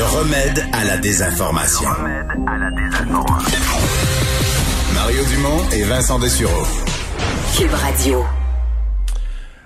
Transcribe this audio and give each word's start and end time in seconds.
Le 0.00 0.06
remède 0.06 0.64
à 0.72 0.82
la 0.82 0.96
désinformation. 0.96 1.90
Mario 4.94 5.24
Dumont 5.26 5.68
et 5.74 5.82
Vincent 5.82 6.18
Dessureau. 6.18 6.62
Cube 7.54 7.74
Radio. 7.74 8.24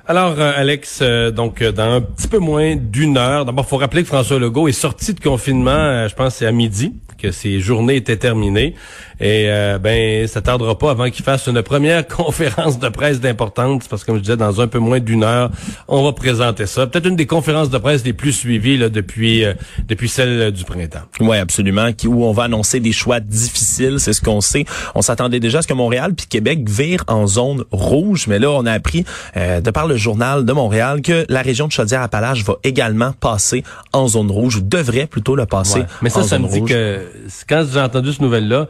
Alors, 0.09 0.35
euh, 0.41 0.51
Alex, 0.57 0.99
euh, 1.03 1.31
donc 1.31 1.63
euh, 1.63 1.71
dans 1.71 1.85
un 1.85 2.01
petit 2.01 2.27
peu 2.27 2.39
moins 2.39 2.75
d'une 2.75 3.17
heure, 3.17 3.45
d'abord, 3.45 3.65
faut 3.65 3.77
rappeler 3.77 4.03
que 4.03 4.09
François 4.09 4.41
Legault 4.41 4.67
est 4.67 4.73
sorti 4.73 5.15
de 5.15 5.21
confinement, 5.21 6.09
je 6.09 6.15
pense 6.17 6.35
c'est 6.35 6.47
à 6.47 6.53
midi, 6.53 6.95
que 7.17 7.31
ses 7.31 7.61
journées 7.61 7.95
étaient 7.95 8.17
terminées. 8.17 8.75
Et 9.21 9.49
ben, 9.81 10.27
ça 10.27 10.41
tardera 10.41 10.77
pas 10.79 10.91
avant 10.91 11.11
qu'il 11.11 11.25
fasse 11.25 11.47
une 11.47 11.63
première 11.63 12.07
conférence 12.09 12.79
de 12.79 12.89
presse 12.89 13.21
d'importance, 13.21 13.89
parce 13.89 14.03
que 14.03 14.07
comme 14.09 14.17
je 14.17 14.23
disais, 14.23 14.37
dans 14.37 14.61
un 14.61 14.67
peu 14.67 14.79
moins 14.79 15.01
d'une 15.01 15.25
heure, 15.25 15.51
on 15.89 16.05
va 16.05 16.13
présenter 16.13 16.67
ça. 16.67 16.87
Peut-être 16.87 17.07
une 17.07 17.17
des 17.17 17.27
conférences 17.27 17.71
de 17.71 17.79
presse 17.79 18.05
les 18.05 18.13
plus 18.13 18.33
suivies 18.33 18.77
là, 18.77 18.89
depuis 18.89 19.45
depuis 19.89 20.09
celle 20.09 20.51
du 20.53 20.65
printemps. 20.65 21.01
Oui, 21.21 21.37
absolument, 21.37 21.93
qui, 21.93 22.09
où 22.09 22.25
on 22.25 22.33
va 22.33 22.45
annoncer 22.45 22.81
des 22.81 22.93
choix 22.93 23.21
difficiles, 23.21 23.99
c'est 23.99 24.13
ce 24.13 24.21
qu'on 24.21 24.41
sait. 24.41 24.65
On 24.95 25.03
s'attendait 25.03 25.41
déjà 25.41 25.59
à 25.59 25.63
ce 25.63 25.69
que 25.69 25.75
Montréal 25.75 26.15
puis 26.15 26.27
Québec 26.27 26.69
virent 26.69 27.05
en 27.07 27.27
zone 27.27 27.65
rouge, 27.71 28.27
mais 28.29 28.39
là, 28.39 28.51
on 28.51 28.67
a 28.67 28.73
appris 28.73 29.05
de 29.37 29.71
par 29.71 29.87
le 29.87 29.97
journal 29.97 30.45
de 30.45 30.53
Montréal 30.53 31.03
que 31.03 31.25
la 31.29 31.43
région 31.43 31.67
de 31.67 31.73
Chaudière-Appalaches 31.73 32.45
va 32.45 32.57
également 32.65 33.13
passer 33.13 33.65
en 33.93 34.09
zone 34.09 34.31
rouge, 34.31 34.57
ou 34.57 34.61
devrait 34.61 35.07
plutôt 35.07 35.37
le 35.37 35.47
passer 35.47 35.85
Mais 36.03 36.11
ça, 36.11 36.23
ça 36.23 36.39
me 36.39 36.49
dit 36.49 36.63
que 36.63 37.01
quand 37.49 37.65
j'ai 37.73 37.81
entendu 37.81 38.13
cette 38.13 38.21
nouvelle-là, 38.21 38.69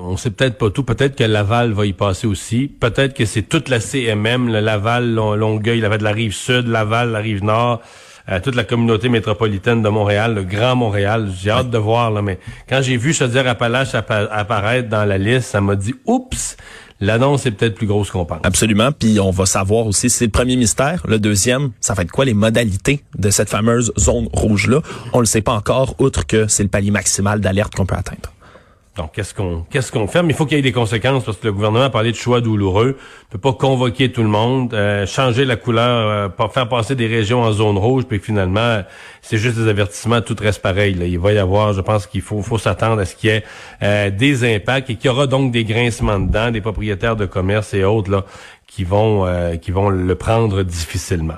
on 0.00 0.16
sait 0.16 0.30
peut-être 0.30 0.58
pas 0.58 0.70
tout. 0.70 0.82
Peut-être 0.82 1.16
que 1.16 1.24
Laval 1.24 1.72
va 1.72 1.86
y 1.86 1.92
passer 1.92 2.26
aussi. 2.26 2.68
Peut-être 2.68 3.14
que 3.14 3.24
c'est 3.24 3.42
toute 3.42 3.68
la 3.68 3.80
CMM, 3.80 4.48
le 4.48 4.60
Laval, 4.60 5.14
Longueuil, 5.14 5.80
Laval 5.80 5.98
de 5.98 6.04
la 6.04 6.12
rive 6.12 6.32
sud, 6.32 6.66
Laval, 6.66 7.10
la 7.10 7.18
rive 7.18 7.44
nord, 7.44 7.82
euh, 8.28 8.40
toute 8.40 8.54
la 8.54 8.64
communauté 8.64 9.08
métropolitaine 9.08 9.82
de 9.82 9.88
Montréal, 9.88 10.34
le 10.34 10.44
Grand 10.44 10.76
Montréal. 10.76 11.30
J'ai 11.38 11.50
hâte 11.50 11.70
de 11.70 11.78
voir 11.78 12.10
là, 12.10 12.22
mais 12.22 12.38
quand 12.68 12.80
j'ai 12.82 12.96
vu 12.96 13.12
Chaudière-Appalaches 13.12 13.94
apparaître 13.94 14.88
dans 14.88 15.04
la 15.04 15.18
liste, 15.18 15.48
ça 15.48 15.60
m'a 15.60 15.76
dit 15.76 15.94
oups 16.06 16.56
l'annonce 17.00 17.46
est 17.46 17.50
peut-être 17.50 17.74
plus 17.74 17.86
grosse 17.86 18.10
qu'on 18.10 18.24
pense. 18.24 18.40
Absolument. 18.42 18.92
Puis 18.92 19.20
on 19.20 19.30
va 19.30 19.46
savoir 19.46 19.86
aussi, 19.86 20.10
c'est 20.10 20.24
le 20.24 20.30
premier 20.30 20.56
mystère. 20.56 21.02
Le 21.06 21.18
deuxième, 21.18 21.72
ça 21.80 21.94
va 21.94 22.02
être 22.02 22.10
quoi 22.10 22.24
les 22.24 22.34
modalités 22.34 23.04
de 23.18 23.30
cette 23.30 23.50
fameuse 23.50 23.92
zone 23.98 24.28
rouge-là? 24.32 24.80
On 25.12 25.20
le 25.20 25.26
sait 25.26 25.42
pas 25.42 25.52
encore, 25.52 25.94
outre 25.98 26.26
que 26.26 26.46
c'est 26.48 26.62
le 26.62 26.68
palier 26.68 26.90
maximal 26.90 27.40
d'alerte 27.40 27.74
qu'on 27.74 27.86
peut 27.86 27.96
atteindre. 27.96 28.32
Donc, 28.96 29.12
qu'est-ce 29.12 29.34
qu'on 29.34 29.64
qu'est-ce 29.70 29.92
qu'on 29.92 30.06
fait? 30.08 30.22
Mais 30.22 30.32
il 30.32 30.36
faut 30.36 30.46
qu'il 30.46 30.56
y 30.56 30.58
ait 30.58 30.62
des 30.62 30.72
conséquences 30.72 31.24
parce 31.24 31.36
que 31.36 31.46
le 31.46 31.52
gouvernement 31.52 31.84
a 31.84 31.90
parlé 31.90 32.12
de 32.12 32.16
choix 32.16 32.40
douloureux. 32.40 32.96
ne 32.96 33.32
peut 33.32 33.38
pas 33.38 33.52
convoquer 33.52 34.10
tout 34.10 34.22
le 34.22 34.28
monde, 34.28 34.72
euh, 34.72 35.06
changer 35.06 35.44
la 35.44 35.56
couleur, 35.56 36.30
euh, 36.38 36.48
faire 36.48 36.68
passer 36.68 36.94
des 36.94 37.06
régions 37.06 37.42
en 37.42 37.52
zone 37.52 37.76
rouge, 37.76 38.04
puis 38.08 38.18
finalement, 38.18 38.82
c'est 39.20 39.36
juste 39.36 39.58
des 39.58 39.68
avertissements, 39.68 40.22
tout 40.22 40.36
reste 40.40 40.62
pareil. 40.62 40.94
Là. 40.94 41.04
Il 41.04 41.18
va 41.18 41.32
y 41.32 41.38
avoir, 41.38 41.74
je 41.74 41.82
pense 41.82 42.06
qu'il 42.06 42.22
faut, 42.22 42.40
faut 42.40 42.58
s'attendre 42.58 43.00
à 43.00 43.04
ce 43.04 43.14
qu'il 43.14 43.30
y 43.30 43.32
ait 43.34 43.44
euh, 43.82 44.08
des 44.10 44.54
impacts 44.54 44.88
et 44.88 44.94
qu'il 44.94 45.10
y 45.10 45.12
aura 45.12 45.26
donc 45.26 45.52
des 45.52 45.64
grincements 45.64 46.18
dedans, 46.18 46.50
des 46.50 46.62
propriétaires 46.62 47.16
de 47.16 47.26
commerce 47.26 47.74
et 47.74 47.84
autres 47.84 48.10
là, 48.10 48.24
qui 48.66 48.84
vont 48.84 49.26
euh, 49.26 49.56
qui 49.56 49.70
vont 49.70 49.88
le 49.88 50.14
prendre 50.14 50.62
difficilement. 50.62 51.36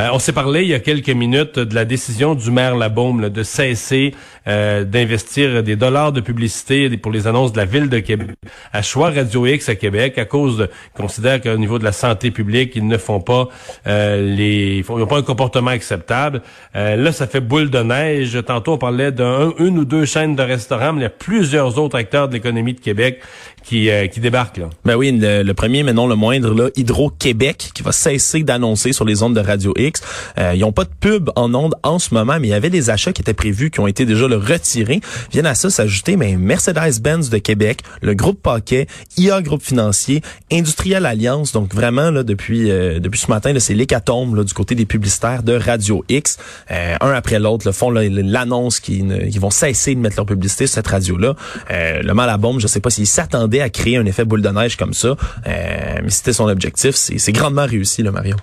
Euh, 0.00 0.08
on 0.12 0.18
s'est 0.18 0.32
parlé 0.32 0.62
il 0.62 0.68
y 0.68 0.74
a 0.74 0.80
quelques 0.80 1.08
minutes 1.08 1.58
de 1.58 1.74
la 1.74 1.84
décision 1.84 2.34
du 2.34 2.50
maire 2.50 2.76
Labaume 2.76 3.30
de 3.30 3.42
cesser 3.42 4.14
euh, 4.46 4.84
d'investir 4.84 5.62
des 5.62 5.76
dollars 5.76 6.12
de 6.12 6.20
publicité 6.20 6.88
pour 6.96 7.12
les 7.12 7.26
annonces 7.26 7.52
de 7.52 7.58
la 7.58 7.64
ville 7.64 7.88
de 7.88 7.98
Québec 7.98 8.30
à 8.72 8.82
choix 8.82 9.10
Radio 9.10 9.46
X 9.46 9.68
à 9.68 9.74
Québec 9.74 10.18
à 10.18 10.24
cause 10.24 10.58
de 10.58 10.70
considère 10.94 11.40
qu'au 11.40 11.56
niveau 11.56 11.78
de 11.78 11.84
la 11.84 11.92
santé 11.92 12.30
publique 12.30 12.72
ils 12.74 12.86
ne 12.86 12.96
font 12.98 13.20
pas 13.20 13.48
les 13.86 14.84
ils 14.88 14.96
n'ont 14.96 15.06
pas 15.06 15.18
un 15.18 15.22
comportement 15.22 15.70
acceptable. 15.70 16.42
là 16.74 17.12
ça 17.12 17.26
fait 17.26 17.40
boule 17.40 17.70
de 17.70 17.78
neige. 17.78 18.38
Tantôt 18.46 18.74
on 18.74 18.78
parlait 18.78 19.12
d'un 19.12 19.52
une 19.58 19.78
ou 19.78 19.84
deux 19.84 20.04
chaînes 20.04 20.36
de 20.36 20.42
restaurants, 20.42 20.92
mais 20.92 21.00
il 21.00 21.04
y 21.04 21.06
a 21.06 21.10
plusieurs 21.10 21.78
autres 21.78 21.96
acteurs 21.96 22.28
de 22.28 22.34
l'économie 22.34 22.74
de 22.74 22.80
Québec 22.80 23.20
qui 23.62 23.88
qui 24.12 24.20
débarquent 24.20 24.58
là. 24.58 24.70
Ben 24.84 24.96
oui, 24.96 25.12
le, 25.12 25.42
le 25.42 25.54
premier 25.54 25.82
mais 25.82 25.92
non 25.92 26.06
le 26.06 26.16
moindre 26.16 26.54
là 26.54 26.68
Hydro-Québec 26.76 27.70
qui 27.74 27.82
va 27.82 27.92
cesser 27.92 28.42
d'annoncer 28.42 28.92
sur 28.92 29.04
les 29.04 29.22
ondes 29.22 29.34
de 29.34 29.40
Radio 29.40 29.72
X. 29.76 30.02
Euh, 30.38 30.52
ils 30.54 30.60
n'ont 30.60 30.72
pas 30.72 30.84
de 30.84 30.90
pub 30.98 31.30
en 31.36 31.54
ondes 31.54 31.74
en 31.82 31.98
ce 31.98 32.14
moment, 32.14 32.38
mais 32.40 32.48
il 32.48 32.50
y 32.50 32.54
avait 32.54 32.70
des 32.70 32.90
achats 32.90 33.12
qui 33.12 33.22
étaient 33.22 33.34
prévus, 33.34 33.70
qui 33.70 33.80
ont 33.80 33.86
été 33.86 34.04
déjà 34.04 34.28
le 34.34 34.52
retirés. 34.52 35.00
Viennent 35.30 35.46
à 35.46 35.54
ça 35.54 35.70
s'ajouter 35.70 36.16
mais 36.16 36.36
Mercedes-Benz 36.36 37.30
de 37.30 37.38
Québec, 37.38 37.80
le 38.02 38.14
groupe 38.14 38.42
Paquet, 38.42 38.86
IA 39.16 39.42
Groupe 39.42 39.62
Financier, 39.62 40.22
Industriel 40.52 41.06
Alliance. 41.06 41.52
Donc 41.52 41.74
vraiment 41.74 42.10
là 42.10 42.22
depuis 42.22 42.70
euh, 42.70 43.00
depuis 43.00 43.20
ce 43.20 43.30
matin, 43.30 43.54
c'est 43.58 43.74
l'hécatombe 43.74 44.44
du 44.44 44.52
côté 44.52 44.74
des 44.74 44.86
publicitaires 44.86 45.42
de 45.42 45.54
Radio 45.54 46.04
X. 46.08 46.38
Euh, 46.70 46.96
un 47.00 47.10
après 47.10 47.38
l'autre, 47.38 47.72
font 47.72 47.90
l'annonce 47.90 48.80
qu'ils 48.80 49.40
vont 49.40 49.50
cesser 49.50 49.94
de 49.94 50.00
mettre 50.00 50.16
leur 50.16 50.26
publicité 50.26 50.66
sur 50.66 50.74
cette 50.74 50.88
radio-là. 50.88 51.34
le 51.70 52.12
mal 52.12 52.28
à 52.28 52.36
bombe, 52.36 52.60
je 52.60 52.66
sais 52.66 52.80
pas 52.80 52.90
s'ils 52.90 53.06
s'attendaient 53.06 53.60
à 53.60 53.70
créer 53.70 53.96
un 53.96 54.06
effet 54.06 54.24
boule 54.24 54.42
de 54.42 54.48
neige 54.48 54.76
comme 54.76 54.94
ça, 54.94 55.16
mais 55.46 56.10
c'était 56.10 56.32
son 56.32 56.48
objectif. 56.48 56.94
C'est 56.94 57.32
grandement 57.32 57.66
réussi, 57.66 58.02
le 58.02 58.10
Mario. 58.10 58.36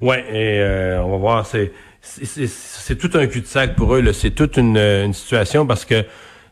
Ouais, 0.00 0.24
et 0.32 0.60
euh, 0.60 1.02
on 1.02 1.10
va 1.10 1.16
voir. 1.18 1.46
C'est 1.46 1.72
c'est 2.02 2.96
tout 2.96 3.10
un 3.14 3.26
cul-de-sac 3.26 3.76
pour 3.76 3.94
eux. 3.94 4.12
C'est 4.12 4.30
toute 4.30 4.56
une, 4.56 4.76
une, 4.76 5.12
situation 5.12 5.66
parce 5.66 5.84
que 5.84 6.04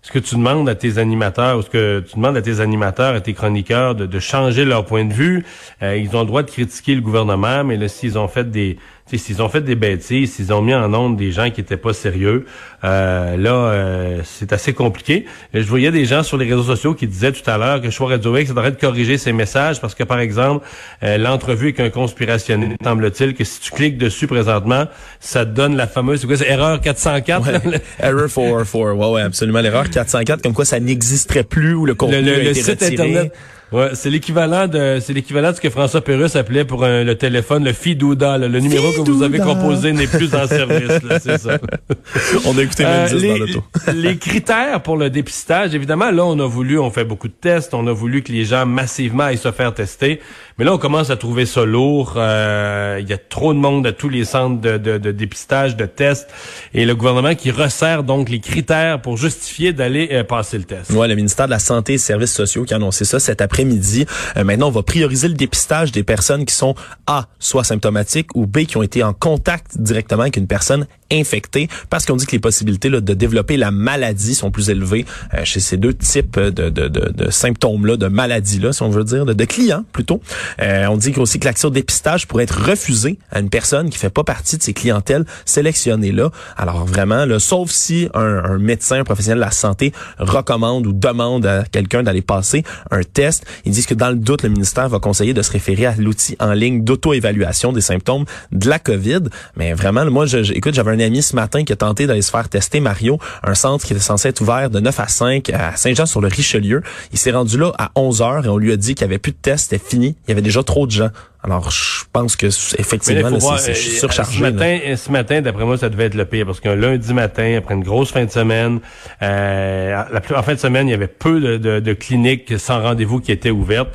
ce 0.02 0.12
que 0.12 0.18
tu 0.18 0.36
demandes 0.36 0.68
à 0.68 0.74
tes 0.74 0.98
animateurs, 0.98 1.58
ou 1.58 1.62
ce 1.62 1.70
que 1.70 2.00
tu 2.00 2.16
demandes 2.16 2.36
à 2.36 2.42
tes 2.42 2.60
animateurs, 2.60 3.14
à 3.14 3.20
tes 3.20 3.34
chroniqueurs 3.34 3.94
de, 3.94 4.06
de 4.06 4.18
changer 4.18 4.64
leur 4.64 4.84
point 4.84 5.04
de 5.04 5.12
vue, 5.12 5.44
euh, 5.82 5.96
ils 5.96 6.16
ont 6.16 6.20
le 6.20 6.26
droit 6.26 6.42
de 6.42 6.50
critiquer 6.50 6.94
le 6.94 7.00
gouvernement, 7.00 7.64
mais 7.64 7.76
là, 7.76 7.88
s'ils 7.88 8.18
ont 8.18 8.28
fait 8.28 8.50
des 8.50 8.78
s'ils 9.16 9.40
ont 9.40 9.48
fait 9.48 9.62
des 9.62 9.74
bêtises, 9.74 10.34
s'ils 10.34 10.52
ont 10.52 10.60
mis 10.60 10.74
en 10.74 10.92
onde 10.92 11.16
des 11.16 11.32
gens 11.32 11.50
qui 11.50 11.62
étaient 11.62 11.78
pas 11.78 11.94
sérieux, 11.94 12.44
euh, 12.84 13.36
là, 13.36 13.50
euh, 13.50 14.20
c'est 14.24 14.52
assez 14.52 14.72
compliqué. 14.72 15.24
Je 15.54 15.62
voyais 15.62 15.90
des 15.90 16.04
gens 16.04 16.22
sur 16.22 16.36
les 16.36 16.44
réseaux 16.44 16.62
sociaux 16.62 16.94
qui 16.94 17.06
disaient 17.06 17.32
tout 17.32 17.48
à 17.48 17.58
l'heure 17.58 17.80
que 17.80 17.90
Choix 17.90 18.08
Radio 18.08 18.36
X 18.36 18.50
devrait 18.50 18.72
de 18.72 18.76
corriger 18.76 19.18
ces 19.18 19.32
messages 19.32 19.80
parce 19.80 19.94
que, 19.94 20.04
par 20.04 20.20
exemple, 20.20 20.66
euh, 21.02 21.16
l'entrevue 21.16 21.68
avec 21.68 21.80
un 21.80 21.90
conspirationniste, 21.90 22.76
semble-t-il 22.84 23.34
que 23.34 23.44
si 23.44 23.60
tu 23.60 23.70
cliques 23.70 23.98
dessus 23.98 24.26
présentement, 24.26 24.84
ça 25.20 25.46
te 25.46 25.50
donne 25.50 25.76
la 25.76 25.86
fameuse, 25.86 26.20
c'est 26.20 26.26
quoi, 26.26 26.36
c'est 26.36 26.48
erreur 26.50 26.80
404? 26.80 27.48
error 28.00 28.26
404, 28.28 28.74
ouais, 28.74 29.06
ouais, 29.06 29.22
absolument. 29.22 29.60
L'erreur 29.60 29.88
404, 29.88 30.42
comme 30.42 30.52
quoi 30.52 30.64
ça 30.64 30.78
n'existerait 30.80 31.44
plus 31.44 31.74
ou 31.74 31.86
le 31.86 31.94
contenu 31.94 32.22
le, 32.22 32.42
le, 32.42 32.54
site 32.54 32.82
Internet 32.82 33.32
Ouais, 33.70 33.90
c'est 33.92 34.08
l'équivalent 34.08 34.66
de 34.66 34.98
c'est 35.00 35.12
l'équivalent 35.12 35.50
de 35.50 35.56
ce 35.56 35.60
que 35.60 35.68
François 35.68 36.00
Pérusse 36.00 36.36
appelait 36.36 36.64
pour 36.64 36.86
le 36.86 37.12
téléphone 37.14 37.64
le 37.64 37.74
Fidouda, 37.74 38.38
le 38.38 38.60
numéro 38.60 38.90
que 38.92 39.10
vous 39.10 39.22
avez 39.22 39.38
composé 39.38 39.92
n'est 39.92 40.06
plus 40.06 40.34
en 40.34 40.46
service, 40.46 40.90
c'est 41.22 41.36
ça. 41.36 41.58
on 42.46 42.56
a 42.56 42.62
écouté 42.62 42.84
euh, 42.86 43.06
les, 43.08 43.28
dans 43.28 43.44
l'auto. 43.44 43.64
les 43.94 44.16
critères 44.16 44.82
pour 44.82 44.96
le 44.96 45.10
dépistage, 45.10 45.74
évidemment, 45.74 46.10
là 46.10 46.24
on 46.24 46.38
a 46.40 46.46
voulu, 46.46 46.78
on 46.78 46.90
fait 46.90 47.04
beaucoup 47.04 47.28
de 47.28 47.34
tests, 47.34 47.74
on 47.74 47.86
a 47.86 47.92
voulu 47.92 48.22
que 48.22 48.32
les 48.32 48.46
gens 48.46 48.64
massivement 48.64 49.24
aillent 49.24 49.36
se 49.36 49.52
faire 49.52 49.74
tester, 49.74 50.20
mais 50.56 50.64
là 50.64 50.72
on 50.72 50.78
commence 50.78 51.10
à 51.10 51.16
trouver 51.18 51.44
ça 51.44 51.66
lourd. 51.66 52.14
Euh, 52.16 52.98
il 53.02 53.08
y 53.08 53.12
a 53.12 53.18
trop 53.18 53.52
de 53.52 53.58
monde 53.58 53.86
à 53.86 53.92
tous 53.92 54.08
les 54.08 54.24
centres 54.24 54.62
de, 54.62 54.78
de, 54.78 54.96
de, 54.96 55.12
dépistage, 55.12 55.76
de 55.76 55.84
tests, 55.84 56.30
et 56.72 56.86
le 56.86 56.94
gouvernement 56.94 57.34
qui 57.34 57.50
resserre 57.50 58.02
donc 58.02 58.30
les 58.30 58.40
critères 58.40 59.02
pour 59.02 59.18
justifier 59.18 59.74
d'aller 59.74 60.08
euh, 60.12 60.24
passer 60.24 60.56
le 60.56 60.64
test. 60.64 60.90
Ouais, 60.92 61.06
le 61.06 61.14
ministère 61.16 61.44
de 61.46 61.50
la 61.50 61.58
Santé 61.58 61.92
et 61.92 61.96
des 61.96 62.02
Services 62.02 62.32
sociaux 62.32 62.64
qui 62.64 62.72
a 62.72 62.76
annoncé 62.76 63.04
ça 63.04 63.20
cet 63.20 63.42
après 63.42 63.57
midi 63.64 64.06
euh, 64.36 64.44
maintenant, 64.44 64.68
on 64.68 64.72
va 64.72 64.82
prioriser 64.82 65.28
le 65.28 65.34
dépistage 65.34 65.92
des 65.92 66.02
personnes 66.02 66.44
qui 66.44 66.54
sont 66.54 66.74
A, 67.06 67.26
soit 67.38 67.64
symptomatiques 67.64 68.34
ou 68.34 68.46
B, 68.46 68.60
qui 68.60 68.76
ont 68.76 68.82
été 68.82 69.02
en 69.02 69.12
contact 69.12 69.78
directement 69.80 70.22
avec 70.22 70.36
une 70.36 70.46
personne 70.46 70.86
infectés 71.10 71.68
parce 71.90 72.06
qu'on 72.06 72.16
dit 72.16 72.26
que 72.26 72.32
les 72.32 72.38
possibilités 72.38 72.90
de 72.90 73.14
développer 73.14 73.56
la 73.56 73.70
maladie 73.70 74.34
sont 74.34 74.50
plus 74.50 74.70
élevées 74.70 75.04
euh, 75.34 75.44
chez 75.44 75.60
ces 75.60 75.76
deux 75.76 75.94
types 75.94 76.38
de, 76.38 77.30
symptômes-là, 77.30 77.96
de 77.96 78.08
maladies-là, 78.08 78.72
si 78.72 78.82
on 78.82 78.90
veut 78.90 79.04
dire, 79.04 79.26
de, 79.26 79.44
clients 79.44 79.84
plutôt. 79.92 80.20
Euh, 80.60 80.86
on 80.86 80.96
dit 80.96 81.12
aussi 81.16 81.38
que 81.38 81.48
au 81.66 81.70
dépistage 81.70 82.26
pourrait 82.26 82.44
être 82.44 82.62
refusé 82.62 83.18
à 83.30 83.40
une 83.40 83.48
personne 83.48 83.88
qui 83.88 83.98
fait 83.98 84.10
pas 84.10 84.22
partie 84.24 84.58
de 84.58 84.62
ces 84.62 84.74
clientèles 84.74 85.24
sélectionnées-là. 85.44 86.30
Alors 86.56 86.84
vraiment, 86.84 87.24
là, 87.24 87.38
sauf 87.38 87.70
si 87.70 88.08
un, 88.14 88.44
un 88.44 88.58
médecin, 88.58 89.00
un 89.00 89.04
professionnel 89.04 89.38
de 89.38 89.44
la 89.44 89.50
santé 89.50 89.92
recommande 90.18 90.86
ou 90.86 90.92
demande 90.92 91.46
à 91.46 91.64
quelqu'un 91.64 92.02
d'aller 92.02 92.22
passer 92.22 92.64
un 92.90 93.02
test, 93.02 93.46
ils 93.64 93.72
disent 93.72 93.86
que 93.86 93.94
dans 93.94 94.10
le 94.10 94.16
doute, 94.16 94.42
le 94.42 94.50
ministère 94.50 94.88
va 94.88 94.98
conseiller 94.98 95.34
de 95.34 95.42
se 95.42 95.50
référer 95.50 95.86
à 95.86 95.94
l'outil 95.96 96.36
en 96.38 96.52
ligne 96.52 96.84
d'auto-évaluation 96.84 97.72
des 97.72 97.80
symptômes 97.80 98.24
de 98.52 98.68
la 98.68 98.78
COVID. 98.78 99.22
Mais 99.56 99.72
vraiment, 99.72 100.04
moi, 100.10 100.26
je, 100.26 100.52
écoute, 100.52 100.74
j'avais 100.74 100.92
un 100.92 100.97
un 100.98 101.06
ami 101.06 101.22
ce 101.22 101.36
matin 101.36 101.64
qui 101.64 101.72
a 101.72 101.76
tenté 101.76 102.06
d'aller 102.06 102.22
se 102.22 102.30
faire 102.30 102.48
tester 102.48 102.80
Mario, 102.80 103.18
un 103.42 103.54
centre 103.54 103.84
qui 103.84 103.92
était 103.92 104.02
censé 104.02 104.28
être 104.28 104.40
ouvert 104.40 104.68
de 104.70 104.80
9 104.80 105.00
à 105.00 105.08
5 105.08 105.50
à 105.50 105.76
Saint-Jean-sur-le-Richelieu. 105.76 106.82
Il 107.12 107.18
s'est 107.18 107.30
rendu 107.30 107.56
là 107.56 107.72
à 107.78 107.90
11 107.94 108.22
heures 108.22 108.46
et 108.46 108.48
on 108.48 108.58
lui 108.58 108.72
a 108.72 108.76
dit 108.76 108.94
qu'il 108.94 109.06
n'y 109.06 109.12
avait 109.12 109.18
plus 109.18 109.32
de 109.32 109.38
tests, 109.40 109.70
c'était 109.70 109.84
fini. 109.84 110.16
Il 110.26 110.30
y 110.30 110.32
avait 110.32 110.42
déjà 110.42 110.62
trop 110.62 110.86
de 110.86 110.92
gens. 110.92 111.10
Alors, 111.44 111.70
je 111.70 112.04
pense 112.12 112.34
que 112.34 112.46
effectivement, 112.46 113.38
c'est 113.58 113.70
euh, 113.70 113.74
surchargé. 113.74 114.38
Ce 114.38 114.42
matin, 114.42 114.78
ce 114.96 115.12
matin, 115.12 115.40
d'après 115.40 115.64
moi, 115.64 115.78
ça 115.78 115.88
devait 115.88 116.06
être 116.06 116.16
le 116.16 116.24
pire 116.24 116.44
parce 116.44 116.58
qu'un 116.58 116.74
lundi 116.74 117.14
matin, 117.14 117.54
après 117.58 117.74
une 117.74 117.84
grosse 117.84 118.10
fin 118.10 118.24
de 118.24 118.30
semaine, 118.30 118.80
euh, 119.22 120.02
la, 120.10 120.38
en 120.38 120.42
fin 120.42 120.54
de 120.54 120.58
semaine, 120.58 120.88
il 120.88 120.90
y 120.90 120.94
avait 120.94 121.06
peu 121.06 121.40
de, 121.58 121.78
de, 121.78 121.92
cliniques 121.92 122.58
sans 122.58 122.82
rendez-vous 122.82 123.20
qui 123.20 123.30
étaient 123.30 123.52
ouvertes. 123.52 123.90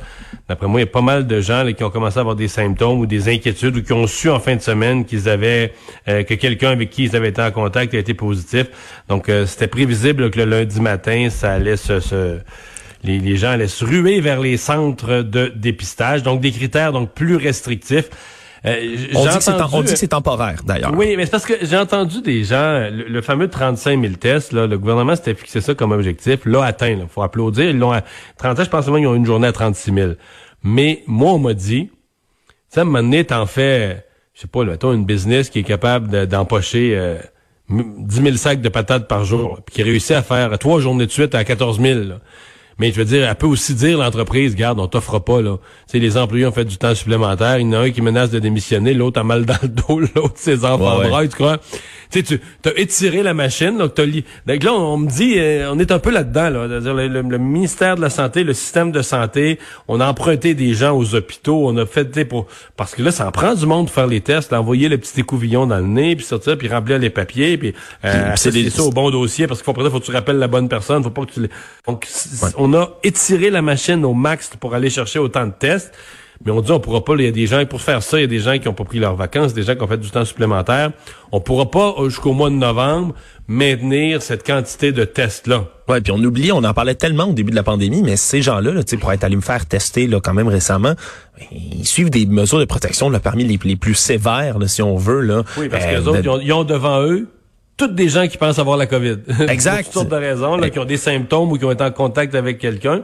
D'après 0.48 0.66
moi, 0.68 0.80
il 0.80 0.84
y 0.84 0.88
a 0.88 0.90
pas 0.90 1.02
mal 1.02 1.26
de 1.26 1.40
gens 1.42 1.64
là, 1.64 1.72
qui 1.74 1.84
ont 1.84 1.90
commencé 1.90 2.16
à 2.16 2.20
avoir 2.20 2.36
des 2.36 2.48
symptômes 2.48 2.98
ou 2.98 3.06
des 3.06 3.28
inquiétudes 3.28 3.76
ou 3.76 3.82
qui 3.82 3.92
ont 3.92 4.06
su 4.06 4.30
en 4.30 4.40
fin 4.40 4.56
de 4.56 4.62
semaine 4.62 5.04
qu'ils 5.04 5.28
avaient 5.28 5.74
euh, 6.08 6.22
que 6.22 6.34
quelqu'un 6.34 6.70
avec 6.70 6.88
qui 6.88 7.04
ils 7.04 7.16
avaient 7.16 7.28
été 7.28 7.42
en 7.42 7.50
contact 7.50 7.92
a 7.92 7.98
été 7.98 8.14
positif. 8.14 8.68
Donc, 9.08 9.28
euh, 9.28 9.44
c'était 9.44 9.68
prévisible 9.68 10.30
que 10.30 10.38
le 10.38 10.46
lundi 10.46 10.80
matin, 10.80 11.28
ça 11.28 11.52
allait 11.52 11.76
se, 11.76 12.00
se 12.00 12.38
les, 13.04 13.36
gens 13.36 13.50
allaient 13.50 13.68
se 13.68 13.84
ruer 13.84 14.20
vers 14.20 14.40
les 14.40 14.56
centres 14.56 15.22
de 15.22 15.52
dépistage, 15.54 16.22
donc 16.22 16.40
des 16.40 16.52
critères 16.52 16.92
donc 16.92 17.12
plus 17.12 17.36
restrictifs. 17.36 18.10
Euh, 18.66 18.96
on, 19.14 19.26
dit 19.26 19.92
que 19.92 19.96
c'est 19.96 20.08
temporaire, 20.08 20.62
d'ailleurs. 20.64 20.94
Oui, 20.96 21.14
mais 21.18 21.26
c'est 21.26 21.30
parce 21.30 21.44
que 21.44 21.52
j'ai 21.60 21.76
entendu 21.76 22.22
des 22.22 22.44
gens, 22.44 22.88
le, 22.90 23.20
fameux 23.20 23.48
35 23.48 24.00
000 24.00 24.14
tests, 24.14 24.52
là, 24.54 24.66
le 24.66 24.78
gouvernement 24.78 25.14
s'était 25.16 25.34
fixé 25.34 25.60
ça 25.60 25.74
comme 25.74 25.92
objectif, 25.92 26.40
l'a 26.46 26.64
atteint. 26.64 26.88
Il 26.88 27.06
faut 27.06 27.22
applaudir. 27.22 27.68
Ils 27.68 27.78
l'ont 27.78 27.92
30 28.38 28.64
je 28.64 28.70
pense 28.70 28.86
qu'ils 28.86 29.06
ont 29.06 29.14
une 29.14 29.26
journée 29.26 29.48
à 29.48 29.52
36 29.52 29.92
000. 29.92 30.12
Mais 30.62 31.02
moi, 31.06 31.32
on 31.32 31.38
m'a 31.38 31.52
dit, 31.52 31.90
sais, 32.74 32.80
à 32.80 32.82
un 32.82 32.86
moment 32.86 33.02
donné, 33.02 33.24
t'en 33.24 33.46
fais, 33.46 34.04
je 34.34 34.42
sais 34.42 34.48
pas, 34.48 34.64
mettons, 34.64 34.92
une 34.92 35.04
business 35.04 35.48
qui 35.48 35.60
est 35.60 35.64
capable 35.64 36.26
d'empocher 36.26 36.94
euh, 36.96 37.18
10 37.70 38.22
000 38.22 38.36
sacs 38.36 38.60
de 38.60 38.68
patates 38.68 39.08
par 39.08 39.24
jour, 39.24 39.60
puis 39.64 39.76
qui 39.76 39.82
réussit 39.82 40.12
à 40.12 40.22
faire 40.22 40.58
trois 40.58 40.80
journées 40.80 41.06
de 41.06 41.10
suite 41.10 41.34
à 41.34 41.44
14 41.44 41.80
000. 41.80 42.00
Mais 42.78 42.90
je 42.90 42.96
veux 42.96 43.04
dire, 43.04 43.28
elle 43.28 43.34
peut 43.36 43.46
aussi 43.46 43.74
dire 43.74 43.98
l'entreprise, 43.98 44.54
garde, 44.54 44.80
on 44.80 44.86
t'offre 44.86 45.18
pas 45.18 45.40
là. 45.40 45.58
Tu 45.90 45.98
les 45.98 46.16
employés 46.16 46.46
ont 46.46 46.52
fait 46.52 46.64
du 46.64 46.76
temps 46.76 46.94
supplémentaire. 46.94 47.58
Il 47.58 47.66
y 47.66 47.70
en 47.70 47.80
a 47.80 47.84
un 47.84 47.90
qui 47.90 48.02
menace 48.02 48.30
de 48.30 48.38
démissionner, 48.38 48.94
l'autre 48.94 49.20
a 49.20 49.24
mal 49.24 49.44
dans 49.44 49.56
le 49.62 49.68
dos, 49.68 50.00
l'autre 50.16 50.34
ses 50.36 50.64
enfants 50.64 50.98
ouais, 50.98 51.28
tu 51.28 51.36
crois? 51.36 51.58
Tu 52.10 52.24
sais, 52.24 52.40
tu 52.62 52.68
as 52.68 52.78
étiré 52.78 53.22
la 53.22 53.34
machine, 53.34 53.78
donc 53.78 53.94
t'as 53.94 54.04
Donc 54.06 54.62
là, 54.62 54.72
on, 54.72 54.98
me 54.98 55.08
dit, 55.08 55.34
euh, 55.36 55.72
on 55.72 55.78
est 55.78 55.90
un 55.90 55.98
peu 55.98 56.10
là-dedans, 56.10 56.50
là. 56.50 56.66
Le, 56.66 57.08
le, 57.08 57.22
le, 57.22 57.38
ministère 57.38 57.96
de 57.96 58.00
la 58.00 58.10
santé, 58.10 58.44
le 58.44 58.52
système 58.54 58.92
de 58.92 59.02
santé, 59.02 59.58
on 59.88 60.00
a 60.00 60.06
emprunté 60.06 60.54
des 60.54 60.74
gens 60.74 60.96
aux 60.96 61.14
hôpitaux, 61.14 61.66
on 61.66 61.76
a 61.76 61.86
fait, 61.86 62.24
pour 62.24 62.46
parce 62.76 62.94
que 62.94 63.02
là, 63.02 63.10
ça 63.10 63.26
en 63.26 63.30
prend 63.32 63.54
du 63.54 63.66
monde 63.66 63.86
pour 63.86 63.94
faire 63.94 64.06
les 64.06 64.20
tests, 64.20 64.52
envoyer 64.52 64.88
le 64.88 64.98
petit 64.98 65.20
écouvillon 65.20 65.66
dans 65.66 65.78
le 65.78 65.86
nez, 65.86 66.14
puis 66.14 66.24
sortir, 66.24 66.56
puis 66.56 66.68
remplir 66.68 66.98
les 66.98 67.10
papiers, 67.10 67.56
puis 67.56 67.74
euh, 68.04 68.32
c'est 68.36 68.70
ça 68.70 68.82
au 68.82 68.90
bon 68.90 69.10
dossier, 69.10 69.46
parce 69.46 69.62
qu'il 69.62 69.74
faut 69.74 69.90
faut 69.90 70.00
que 70.00 70.04
tu 70.04 70.12
rappelles 70.12 70.38
la 70.38 70.48
bonne 70.48 70.68
personne, 70.68 71.02
faut 71.02 71.10
pas 71.10 71.24
que 71.24 71.32
tu 71.32 71.40
les... 71.40 71.50
Donc, 71.86 72.06
on 72.56 72.63
a 72.72 72.90
étiré 73.02 73.50
la 73.50 73.62
machine 73.62 74.04
au 74.04 74.14
max 74.14 74.50
pour 74.58 74.74
aller 74.74 74.90
chercher 74.90 75.18
autant 75.18 75.46
de 75.46 75.52
tests. 75.52 75.92
Mais 76.44 76.50
on 76.50 76.60
dit 76.60 76.72
on 76.72 76.80
pourra 76.80 77.04
pas, 77.04 77.14
il 77.14 77.24
y 77.24 77.28
a 77.28 77.30
des 77.30 77.46
gens, 77.46 77.64
pour 77.64 77.80
faire 77.80 78.02
ça, 78.02 78.18
il 78.18 78.22
y 78.22 78.24
a 78.24 78.28
des 78.28 78.40
gens 78.40 78.58
qui 78.58 78.68
ont 78.68 78.74
pas 78.74 78.84
pris 78.84 78.98
leurs 78.98 79.14
vacances, 79.14 79.54
des 79.54 79.62
gens 79.62 79.76
qui 79.76 79.82
ont 79.82 79.86
fait 79.86 79.98
du 79.98 80.10
temps 80.10 80.24
supplémentaire. 80.24 80.90
On 81.32 81.40
pourra 81.40 81.70
pas, 81.70 81.94
euh, 81.98 82.08
jusqu'au 82.08 82.32
mois 82.32 82.50
de 82.50 82.56
novembre, 82.56 83.14
maintenir 83.46 84.20
cette 84.20 84.44
quantité 84.44 84.92
de 84.92 85.04
tests-là. 85.04 85.66
Ouais, 85.88 86.00
puis 86.00 86.12
on 86.12 86.18
oublie, 86.18 86.50
on 86.52 86.64
en 86.64 86.74
parlait 86.74 86.94
tellement 86.94 87.24
au 87.24 87.32
début 87.32 87.50
de 87.50 87.56
la 87.56 87.62
pandémie, 87.62 88.02
mais 88.02 88.16
ces 88.16 88.42
gens-là, 88.42 88.72
là, 88.72 88.80
pour 89.00 89.12
être 89.12 89.24
allés 89.24 89.36
me 89.36 89.42
faire 89.42 89.66
tester 89.66 90.06
là, 90.06 90.20
quand 90.20 90.34
même 90.34 90.48
récemment, 90.48 90.94
ils 91.52 91.86
suivent 91.86 92.10
des 92.10 92.26
mesures 92.26 92.58
de 92.58 92.64
protection 92.64 93.10
là, 93.10 93.20
parmi 93.20 93.44
les, 93.44 93.58
les 93.62 93.76
plus 93.76 93.94
sévères, 93.94 94.58
là, 94.58 94.66
si 94.66 94.82
on 94.82 94.96
veut. 94.96 95.20
Là. 95.20 95.44
Oui, 95.58 95.68
parce 95.68 95.84
que 95.84 95.90
les 95.90 96.08
autres, 96.08 96.42
ils 96.42 96.52
ont, 96.52 96.64
devant 96.64 97.02
eux 97.02 97.28
toutes 97.76 97.94
des 97.94 98.08
gens 98.08 98.26
qui 98.28 98.38
pensent 98.38 98.58
avoir 98.58 98.76
la 98.76 98.86
COVID. 98.86 99.18
Exact. 99.48 99.76
Pour 99.76 99.84
toutes 99.84 99.92
sortes 99.92 100.08
de 100.08 100.16
raisons, 100.16 100.56
là, 100.56 100.70
qui 100.70 100.78
ont 100.78 100.84
des 100.84 100.96
symptômes 100.96 101.52
ou 101.52 101.58
qui 101.58 101.64
ont 101.64 101.72
été 101.72 101.84
en 101.84 101.90
contact 101.90 102.34
avec 102.34 102.58
quelqu'un 102.58 103.02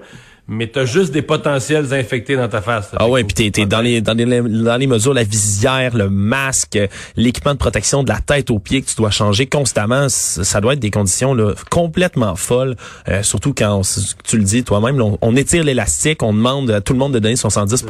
mais 0.50 0.66
t'as 0.66 0.84
juste 0.84 1.12
des 1.12 1.22
potentiels 1.22 1.94
infectés 1.94 2.34
dans 2.34 2.48
ta 2.48 2.60
face. 2.60 2.90
Ah 2.96 3.08
ouais, 3.08 3.22
puis 3.22 3.34
t'es, 3.34 3.50
t'es 3.52 3.66
dans 3.66 3.80
les 3.80 4.00
dans 4.00 4.14
les 4.14 4.42
dans 4.42 4.76
les 4.76 4.86
mesures, 4.88 5.14
la 5.14 5.22
visière, 5.22 5.96
le 5.96 6.10
masque, 6.10 6.76
l'équipement 7.16 7.52
de 7.52 7.58
protection 7.58 8.02
de 8.02 8.08
la 8.08 8.18
tête 8.18 8.50
aux 8.50 8.58
pieds 8.58 8.82
que 8.82 8.88
tu 8.88 8.96
dois 8.96 9.10
changer 9.10 9.46
constamment. 9.46 10.08
Ça 10.08 10.60
doit 10.60 10.72
être 10.72 10.80
des 10.80 10.90
conditions 10.90 11.34
là, 11.34 11.54
complètement 11.70 12.34
folles, 12.34 12.74
euh, 13.08 13.22
surtout 13.22 13.54
quand 13.54 13.82
tu 14.24 14.38
le 14.38 14.42
dis 14.42 14.64
toi-même, 14.64 15.00
on, 15.22 15.36
étire 15.36 15.62
l'élastique, 15.62 16.20
on 16.22 16.32
demande 16.32 16.68
à 16.70 16.80
tout 16.80 16.94
le 16.94 16.98
monde 16.98 17.14
de 17.14 17.20
donner 17.20 17.36
son 17.36 17.48
110 17.48 17.84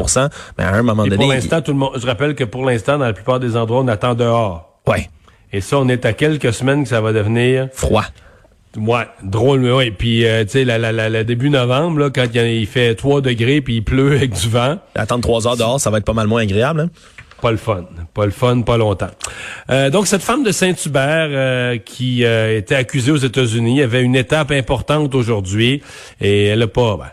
mais 0.58 0.64
à 0.64 0.74
un 0.74 0.82
moment 0.82 1.04
donné. 1.04 1.16
Pour 1.16 1.32
l'instant, 1.32 1.62
tout 1.62 1.72
le 1.72 1.78
monde. 1.78 1.92
Je 1.96 2.06
rappelle 2.06 2.34
que 2.34 2.44
pour 2.44 2.66
l'instant, 2.66 2.98
dans 2.98 3.06
la 3.06 3.14
plupart 3.14 3.40
des 3.40 3.56
endroits, 3.56 3.80
on 3.80 3.88
attend 3.88 4.14
dehors. 4.14 4.82
Ouais. 4.86 5.08
Et 5.52 5.60
ça, 5.60 5.78
on 5.78 5.88
est 5.88 6.04
à 6.04 6.12
quelques 6.12 6.52
semaines 6.52 6.84
que 6.84 6.88
ça 6.88 7.00
va 7.00 7.12
devenir 7.12 7.68
froid. 7.72 8.04
Ouais, 8.76 9.08
drôle, 9.24 9.60
mais 9.60 9.72
ouais. 9.72 9.90
Puis, 9.90 10.24
euh, 10.24 10.44
tu 10.44 10.50
sais, 10.50 10.64
la, 10.64 10.78
la, 10.78 10.92
la, 10.92 11.24
début 11.24 11.50
novembre, 11.50 11.98
là, 11.98 12.10
quand 12.10 12.26
il, 12.34 12.66
fait 12.66 12.94
3 12.94 13.20
degrés 13.20 13.60
puis 13.60 13.76
il 13.76 13.82
pleut 13.82 14.12
avec 14.12 14.32
du 14.32 14.48
vent. 14.48 14.78
Attendre 14.94 15.22
3 15.22 15.48
heures 15.48 15.56
dehors, 15.56 15.80
ça 15.80 15.90
va 15.90 15.98
être 15.98 16.04
pas 16.04 16.12
mal 16.12 16.28
moins 16.28 16.42
agréable. 16.42 16.80
Hein? 16.82 16.90
Pas 17.42 17.50
le 17.50 17.56
fun. 17.56 17.84
Pas 18.14 18.26
le 18.26 18.30
fun, 18.30 18.60
pas 18.60 18.76
longtemps. 18.76 19.10
Euh, 19.70 19.90
donc, 19.90 20.06
cette 20.06 20.22
femme 20.22 20.44
de 20.44 20.52
Saint-Hubert 20.52 21.28
euh, 21.30 21.78
qui 21.78 22.22
était 22.22 22.76
accusée 22.76 23.10
aux 23.10 23.16
États-Unis 23.16 23.82
avait 23.82 24.02
une 24.02 24.14
étape 24.14 24.52
importante 24.52 25.14
aujourd'hui 25.14 25.82
et 26.20 26.46
elle 26.46 26.62
a 26.62 26.68
pas... 26.68 26.96
Ben, 26.96 27.06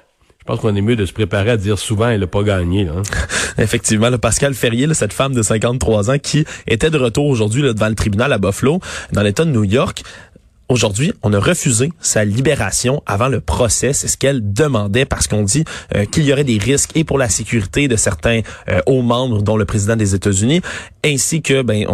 pense 0.48 0.62
qu'on 0.62 0.76
est 0.76 0.82
mieux 0.82 0.96
de 0.96 1.06
se 1.06 1.14
préparer 1.14 1.52
à 1.52 1.58
dire 1.58 1.78
souvent 1.78 2.08
elle 2.08 2.24
a 2.24 2.28
pas 2.28 2.42
gagné. 2.42 2.88
Hein. 2.88 3.04
Effectivement, 3.58 4.10
le 4.10 4.18
Pascal 4.18 4.54
Ferrier, 4.54 4.88
cette 4.94 5.14
femme 5.14 5.34
de 5.34 5.42
53 5.42 6.10
ans 6.10 6.20
qui 6.20 6.46
était 6.68 6.90
de 6.90 6.98
retour 6.98 7.26
aujourd'hui 7.26 7.62
devant 7.62 7.90
le 7.90 7.96
tribunal 7.96 8.32
à 8.32 8.38
Buffalo, 8.38 8.80
dans 9.12 9.22
l'État 9.22 9.46
de 9.46 9.52
New 9.52 9.66
York, 9.66 10.04
Aujourd'hui, 10.70 11.14
on 11.24 11.32
a 11.32 11.40
refusé 11.40 11.94
sa 12.02 12.26
libération 12.26 13.02
avant 13.06 13.30
le 13.30 13.40
procès. 13.40 13.94
C'est 13.94 14.10
ce 14.10 14.18
qu'elle 14.18 14.52
demandait 14.52 15.06
parce 15.06 15.28
qu'on 15.28 15.44
dit 15.44 15.64
euh, 15.96 16.04
qu'il 16.04 16.26
y 16.26 16.34
aurait 16.34 16.44
des 16.44 16.58
risques 16.58 16.92
et 16.94 17.06
pour 17.06 17.18
la 17.18 17.30
sécurité 17.30 17.88
de 17.88 17.96
certains 17.96 18.42
euh, 18.68 18.82
hauts 18.86 19.02
membres, 19.02 19.42
dont 19.42 19.56
le 19.56 19.64
président 19.64 19.96
des 19.96 20.14
États-Unis, 20.14 20.60
ainsi 21.06 21.42
que 21.42 21.62
ben, 21.62 21.86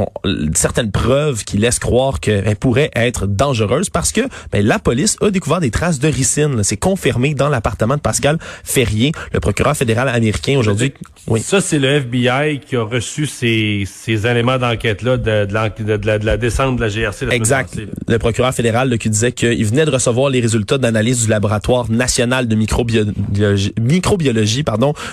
certaines 0.56 0.92
preuves 0.92 1.44
qui 1.44 1.60
laissent 1.60 1.78
croire 1.78 2.20
qu'elle 2.20 2.56
pourrait 2.56 2.90
être 2.96 3.28
dangereuse 3.28 3.92
parce 3.92 4.12
que 4.12 4.22
ben, 4.52 4.66
la 4.66 4.80
police 4.80 5.18
a 5.22 5.30
découvert 5.30 5.60
des 5.60 5.70
traces 5.70 6.00
de 6.00 6.08
ricine. 6.08 6.64
C'est 6.64 6.78
confirmé 6.78 7.36
dans 7.36 7.50
l'appartement 7.50 7.96
de 7.96 8.02
Pascal 8.02 8.40
Ferrier, 8.64 9.12
le 9.34 9.40
procureur 9.40 9.78
fédéral 9.78 10.10
américain 10.10 10.58
aujourd'hui. 10.58 10.96
Oui. 11.28 11.42
Ça, 11.42 11.62
c'est 11.62 11.78
le 11.78 11.90
FBI 11.90 12.60
qui 12.60 12.76
a 12.76 12.84
reçu 12.84 13.28
ces, 13.28 13.84
ces 13.86 14.26
éléments 14.26 14.58
d'enquête-là 14.58 15.18
de, 15.18 15.46
de, 15.46 15.54
la, 15.54 15.70
de, 15.70 16.26
la, 16.26 16.38
descente 16.38 16.78
de 16.78 16.82
la 16.82 16.90
GRC. 16.90 17.28
exact. 17.30 17.80
Le 18.08 18.18
procureur 18.18 18.52
fédéral 18.52 18.63
qui 18.98 19.10
disait 19.10 19.32
qu'il 19.32 19.66
venait 19.66 19.86
de 19.86 19.92
recevoir 19.92 20.30
les 20.30 20.40
résultats 20.40 20.78
d'analyse 20.78 21.24
du 21.24 21.30
laboratoire 21.30 21.92
national 21.92 22.48
de 22.48 22.56
microbiologie, 22.56 24.64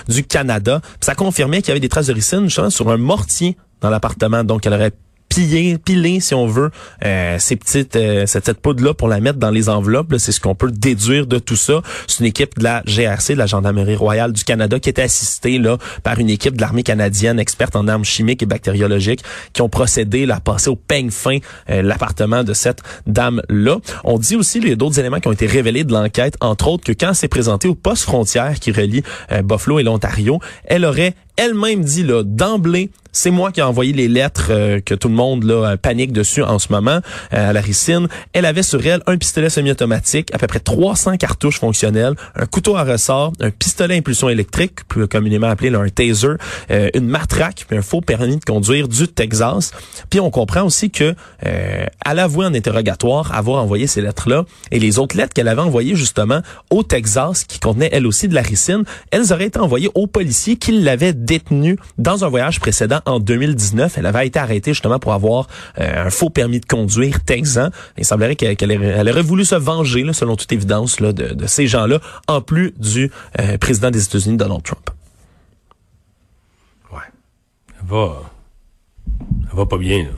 du 0.07 0.23
Canada. 0.23 0.81
ça 0.99 1.15
confirmait 1.15 1.61
qu'il 1.61 1.69
y 1.69 1.71
avait 1.71 1.79
des 1.79 1.89
traces 1.89 2.07
de 2.07 2.13
ricine 2.13 2.49
sur 2.49 2.89
un 2.89 2.97
mortier 2.97 3.57
dans 3.81 3.89
l'appartement. 3.89 4.43
Donc, 4.43 4.65
elle 4.65 4.73
aurait 4.73 4.91
piller, 5.31 5.77
piler, 5.77 6.19
si 6.19 6.33
on 6.35 6.45
veut, 6.45 6.71
euh, 7.05 7.37
ces 7.39 7.55
petites, 7.55 7.95
euh, 7.95 8.25
cette, 8.25 8.59
poudre-là 8.59 8.93
pour 8.93 9.07
la 9.07 9.21
mettre 9.21 9.39
dans 9.39 9.49
les 9.49 9.69
enveloppes. 9.69 10.13
C'est 10.17 10.33
ce 10.33 10.41
qu'on 10.41 10.55
peut 10.55 10.71
déduire 10.71 11.25
de 11.25 11.39
tout 11.39 11.55
ça. 11.55 11.81
C'est 12.07 12.19
une 12.19 12.25
équipe 12.25 12.59
de 12.59 12.65
la 12.65 12.83
GRC, 12.85 13.33
de 13.33 13.39
la 13.39 13.45
Gendarmerie 13.45 13.95
royale 13.95 14.33
du 14.33 14.43
Canada, 14.43 14.79
qui 14.79 14.89
était 14.89 15.01
assistée 15.01 15.57
là 15.57 15.77
par 16.03 16.19
une 16.19 16.29
équipe 16.29 16.57
de 16.57 16.61
l'armée 16.61 16.83
canadienne 16.83 17.39
experte 17.39 17.77
en 17.77 17.87
armes 17.87 18.03
chimiques 18.03 18.43
et 18.43 18.45
bactériologiques, 18.45 19.23
qui 19.53 19.61
ont 19.61 19.69
procédé 19.69 20.25
là, 20.25 20.35
à 20.35 20.39
passer 20.41 20.69
au 20.69 20.75
peigne 20.75 21.11
fin 21.11 21.37
euh, 21.69 21.81
l'appartement 21.81 22.43
de 22.43 22.53
cette 22.53 22.81
dame-là. 23.07 23.77
On 24.03 24.17
dit 24.17 24.35
aussi, 24.35 24.57
il 24.57 24.67
y 24.67 24.71
a 24.73 24.75
d'autres 24.75 24.99
éléments 24.99 25.21
qui 25.21 25.29
ont 25.29 25.33
été 25.33 25.45
révélés 25.45 25.85
de 25.85 25.93
l'enquête, 25.93 26.35
entre 26.41 26.67
autres 26.67 26.83
que 26.83 26.91
quand 26.91 27.13
c'est 27.13 27.29
présenté 27.29 27.69
au 27.69 27.75
poste 27.75 28.03
frontière 28.03 28.59
qui 28.59 28.71
relie 28.71 29.03
Buffalo 29.43 29.79
et 29.79 29.83
l'Ontario, 29.83 30.39
elle 30.65 30.83
aurait 30.83 31.15
elle-même 31.37 31.83
dit 31.83 32.03
là 32.03 32.23
d'emblée 32.23 32.91
c'est 33.11 33.31
moi 33.31 33.51
qui 33.51 33.59
ai 33.59 33.63
envoyé 33.63 33.93
les 33.93 34.07
lettres 34.07 34.47
euh, 34.49 34.79
que 34.79 34.95
tout 34.95 35.09
le 35.09 35.13
monde 35.13 35.43
là 35.43 35.75
panique 35.77 36.13
dessus 36.13 36.43
en 36.43 36.59
ce 36.59 36.71
moment 36.71 36.99
euh, 37.33 37.49
à 37.49 37.53
la 37.53 37.61
ricine. 37.61 38.07
Elle 38.33 38.45
avait 38.45 38.63
sur 38.63 38.85
elle 38.85 39.01
un 39.05 39.17
pistolet 39.17 39.49
semi-automatique, 39.49 40.33
à 40.33 40.37
peu 40.37 40.47
près 40.47 40.59
300 40.59 41.17
cartouches 41.17 41.59
fonctionnelles, 41.59 42.15
un 42.35 42.45
couteau 42.45 42.77
à 42.77 42.83
ressort, 42.83 43.33
un 43.41 43.51
pistolet 43.51 43.95
à 43.95 43.97
impulsion 43.97 44.29
électrique, 44.29 44.87
plus 44.87 45.07
communément 45.07 45.47
appelé 45.47 45.73
un 45.75 45.89
taser, 45.89 46.35
euh, 46.71 46.89
une 46.93 47.07
matraque, 47.07 47.65
puis 47.67 47.77
un 47.77 47.81
faux 47.81 48.01
permis 48.01 48.37
de 48.37 48.45
conduire 48.45 48.87
du 48.87 49.07
Texas. 49.07 49.71
Puis 50.09 50.19
on 50.19 50.29
comprend 50.29 50.63
aussi 50.63 50.89
que 50.89 51.15
elle 51.41 52.19
avoué 52.19 52.45
en 52.45 52.53
interrogatoire 52.53 53.33
avoir 53.33 53.63
envoyé 53.63 53.87
ces 53.87 54.01
lettres-là 54.01 54.45
et 54.71 54.79
les 54.79 54.99
autres 54.99 55.17
lettres 55.17 55.33
qu'elle 55.33 55.47
avait 55.47 55.61
envoyées 55.61 55.95
justement 55.95 56.41
au 56.69 56.83
Texas, 56.83 57.43
qui 57.43 57.59
contenaient 57.59 57.89
elle 57.91 58.05
aussi 58.05 58.27
de 58.27 58.35
la 58.35 58.41
ricine, 58.41 58.83
elles 59.11 59.33
auraient 59.33 59.47
été 59.47 59.59
envoyées 59.59 59.89
aux 59.95 60.07
policiers 60.07 60.55
qui 60.55 60.71
l'avaient 60.71 61.13
détenue 61.25 61.77
dans 61.97 62.25
un 62.25 62.29
voyage 62.29 62.59
précédent 62.59 62.99
en 63.05 63.19
2019. 63.19 63.97
Elle 63.97 64.05
avait 64.05 64.27
été 64.27 64.39
arrêtée 64.39 64.71
justement 64.73 64.99
pour 64.99 65.13
avoir 65.13 65.47
euh, 65.79 66.05
un 66.07 66.09
faux 66.09 66.29
permis 66.29 66.59
de 66.59 66.65
conduire 66.65 67.23
texan. 67.23 67.69
Il 67.97 68.05
semblerait 68.05 68.35
qu'elle 68.35 69.09
aurait 69.09 69.21
voulu 69.21 69.45
se 69.45 69.55
venger, 69.55 70.05
selon 70.13 70.35
toute 70.35 70.51
évidence, 70.51 70.99
là, 70.99 71.13
de, 71.13 71.45
ces 71.47 71.67
gens-là, 71.67 71.99
en 72.27 72.41
plus 72.41 72.73
du 72.77 73.11
euh, 73.39 73.57
président 73.57 73.91
des 73.91 74.03
États-Unis, 74.03 74.37
Donald 74.37 74.63
Trump. 74.63 74.89
Ouais. 76.91 76.99
Elle 77.79 77.87
va, 77.87 78.21
elle 79.19 79.57
va 79.57 79.65
pas 79.65 79.77
bien. 79.77 80.03
Là. 80.03 80.09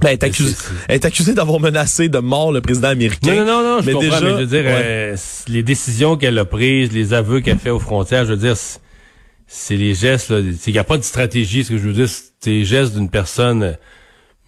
Ben, 0.00 0.08
elle 0.08 0.94
est 0.94 1.04
accusée, 1.04 1.34
d'avoir 1.34 1.60
menacé 1.60 2.08
de 2.08 2.18
mort 2.18 2.52
le 2.52 2.62
président 2.62 2.88
américain. 2.88 3.34
Non, 3.34 3.44
non, 3.44 3.62
non, 3.62 3.76
non, 3.76 3.80
je 3.82 3.86
Mais 3.86 3.92
comprends, 3.92 4.08
déjà- 4.08 4.20
mais 4.20 4.30
je 4.30 4.34
veux 4.36 4.46
dire, 4.46 4.64
ouais. 4.64 4.82
euh, 4.82 5.16
les 5.48 5.62
décisions 5.62 6.16
qu'elle 6.16 6.38
a 6.38 6.44
prises, 6.46 6.90
les 6.92 7.12
aveux 7.12 7.40
qu'elle 7.40 7.58
fait 7.58 7.70
aux 7.70 7.78
frontières, 7.80 8.24
je 8.24 8.30
veux 8.30 8.38
dire, 8.38 8.56
c'est 9.52 9.76
les 9.76 9.94
gestes, 9.94 10.30
là, 10.30 10.40
c'est 10.56 10.70
n'y 10.70 10.78
a 10.78 10.84
pas 10.84 10.96
de 10.96 11.02
stratégie, 11.02 11.64
ce 11.64 11.70
que 11.70 11.76
je 11.76 11.88
veux 11.88 11.92
dire, 11.92 12.08
c'est 12.08 12.50
les 12.50 12.64
gestes 12.64 12.94
d'une 12.94 13.10
personne 13.10 13.62
euh, 13.64 13.72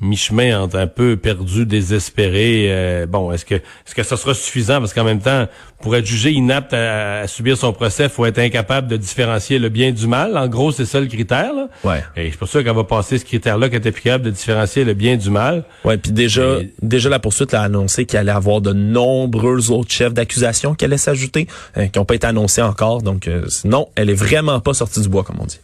mi-chemin 0.03 0.61
entre 0.61 0.77
un 0.77 0.87
peu 0.87 1.17
perdu, 1.17 1.65
désespéré. 1.65 2.67
euh, 2.69 3.07
bon, 3.07 3.33
est-ce 3.33 3.45
que 3.45 3.55
est-ce 3.55 3.95
que 3.95 4.03
ça 4.03 4.17
sera 4.17 4.35
suffisant? 4.35 4.81
Parce 4.81 4.93
qu'en 4.93 5.05
même 5.05 5.21
temps, 5.21 5.47
pour 5.81 5.97
être 5.97 6.07
jugé 6.07 6.31
inapte 6.31 6.75
à, 6.75 7.21
à 7.21 7.27
subir 7.27 7.57
son 7.57 7.73
procès, 7.73 8.09
faut 8.09 8.27
être 8.27 8.39
incapable 8.39 8.89
de 8.89 8.97
différencier 8.97 9.59
le 9.59 9.69
bien 9.69 9.93
du 9.93 10.07
mal. 10.07 10.37
En 10.37 10.49
gros, 10.49 10.73
c'est 10.73 10.85
ça 10.85 11.01
le 11.01 11.07
critère. 11.07 11.53
Là. 11.55 11.69
Ouais. 11.85 12.05
Et 12.17 12.25
je 12.25 12.29
suis 12.31 12.39
pas 12.39 12.47
sûr 12.47 12.63
qu'elle 12.63 12.75
va 12.75 12.85
passer 12.85 13.19
ce 13.19 13.25
critère-là, 13.25 13.69
qu'elle 13.69 13.79
était 13.79 13.93
plus 13.93 14.03
capable 14.03 14.25
de 14.25 14.31
différencier 14.31 14.85
le 14.85 14.95
bien 14.95 15.17
du 15.17 15.31
mal. 15.31 15.65
Ouais, 15.85 15.97
puis 15.99 16.13
déjà, 16.13 16.59
déjà 16.83 17.09
la 17.09 17.19
poursuite 17.19 17.55
a 17.55 17.63
annoncé 17.63 18.05
qu'il 18.05 18.19
allait 18.19 18.33
avoir 18.33 18.61
de 18.61 18.73
nombreux 18.73 19.71
autres 19.71 19.91
chefs 19.93 20.15
d'accusation 20.15 20.75
qui 20.75 20.85
allaient 20.85 20.99
s'ajouter, 20.99 21.47
euh, 21.77 21.87
qui 21.87 21.99
n'ont 21.99 22.05
pas 22.05 22.15
été 22.15 22.27
annoncés 22.27 22.63
encore. 22.63 23.03
Donc 23.03 23.29
euh, 23.29 23.47
non, 23.65 23.89
elle 23.97 24.11
est 24.11 24.15
vraiment 24.15 24.61
pas 24.61 24.75
sortie 24.75 25.01
du 25.01 25.09
bois, 25.09 25.25
comme 25.25 25.37
on 25.41 25.47
dit. 25.47 25.61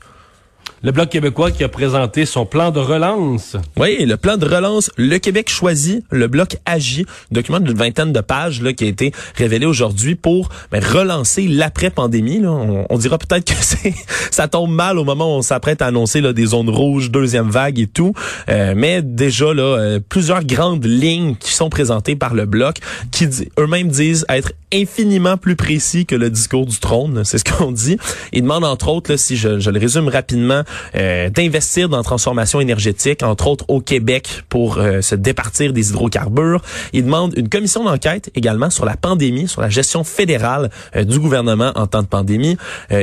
Le 0.84 0.92
Bloc 0.92 1.08
québécois 1.08 1.50
qui 1.50 1.64
a 1.64 1.68
présenté 1.68 2.24
son 2.24 2.46
plan 2.46 2.70
de 2.70 2.78
relance. 2.78 3.56
Oui, 3.76 4.04
le 4.04 4.16
plan 4.16 4.36
de 4.36 4.46
relance, 4.46 4.92
le 4.96 5.18
Québec 5.18 5.48
choisit, 5.50 6.04
le 6.12 6.28
bloc 6.28 6.56
agit, 6.66 7.04
document 7.32 7.58
d'une 7.58 7.76
vingtaine 7.76 8.12
de 8.12 8.20
pages 8.20 8.62
là, 8.62 8.72
qui 8.72 8.84
a 8.84 8.86
été 8.86 9.12
révélé 9.34 9.66
aujourd'hui 9.66 10.14
pour 10.14 10.50
ben, 10.70 10.80
relancer 10.84 11.48
l'après-pandémie. 11.48 12.42
On, 12.46 12.96
dira 12.96 13.18
peut-être 13.18 13.44
que 13.44 13.54
c'est 13.60 13.92
ça 14.30 14.46
tombe 14.46 14.70
mal 14.70 14.98
au 14.98 15.04
moment 15.04 15.34
où 15.34 15.38
on 15.38 15.42
s'apprête 15.42 15.82
à 15.82 15.86
annoncer 15.86 16.20
là, 16.20 16.32
des 16.32 16.46
zones 16.46 16.70
rouges, 16.70 17.10
deuxième 17.10 17.50
vague 17.50 17.80
et 17.80 17.88
tout. 17.88 18.12
Euh, 18.48 18.74
mais 18.76 19.02
déjà, 19.02 19.52
là, 19.52 19.62
euh, 19.62 20.00
plusieurs 20.08 20.44
grandes 20.44 20.84
lignes 20.84 21.34
qui 21.34 21.52
sont 21.54 21.70
présentées 21.70 22.14
par 22.14 22.34
le 22.34 22.46
bloc 22.46 22.76
qui 23.10 23.28
eux-mêmes 23.58 23.88
disent 23.88 24.24
être 24.28 24.52
infiniment 24.72 25.36
plus 25.36 25.56
précis 25.56 26.06
que 26.06 26.14
le 26.14 26.30
discours 26.30 26.66
du 26.66 26.78
trône. 26.78 27.22
C'est 27.24 27.38
ce 27.38 27.44
qu'on 27.44 27.72
dit. 27.72 27.96
Ils 28.32 28.42
demandent 28.42 28.64
entre 28.64 28.88
autres, 28.88 29.16
si 29.16 29.36
je, 29.36 29.58
je 29.58 29.70
le 29.70 29.80
résume 29.80 30.08
rapidement, 30.08 30.62
euh, 30.94 31.30
d'investir 31.30 31.88
dans 31.88 31.96
la 31.96 32.02
transformation 32.02 32.60
énergétique, 32.60 33.22
entre 33.22 33.48
autres 33.48 33.64
au 33.68 33.80
Québec, 33.80 34.42
pour 34.48 34.78
euh, 34.78 35.00
se 35.00 35.14
départir 35.14 35.72
des 35.72 35.90
hydrocarbures. 35.90 36.62
Ils 36.92 37.04
demandent 37.04 37.34
une 37.36 37.48
commission 37.48 37.84
d'enquête 37.84 38.30
également 38.34 38.70
sur 38.70 38.84
la 38.84 38.96
pandémie, 38.96 39.48
sur 39.48 39.60
la 39.60 39.68
gestion 39.68 40.04
fédérale 40.04 40.70
euh, 40.96 41.04
du 41.04 41.18
gouvernement 41.18 41.72
en 41.74 41.86
temps 41.86 42.02
de 42.02 42.06
pandémie. 42.08 42.56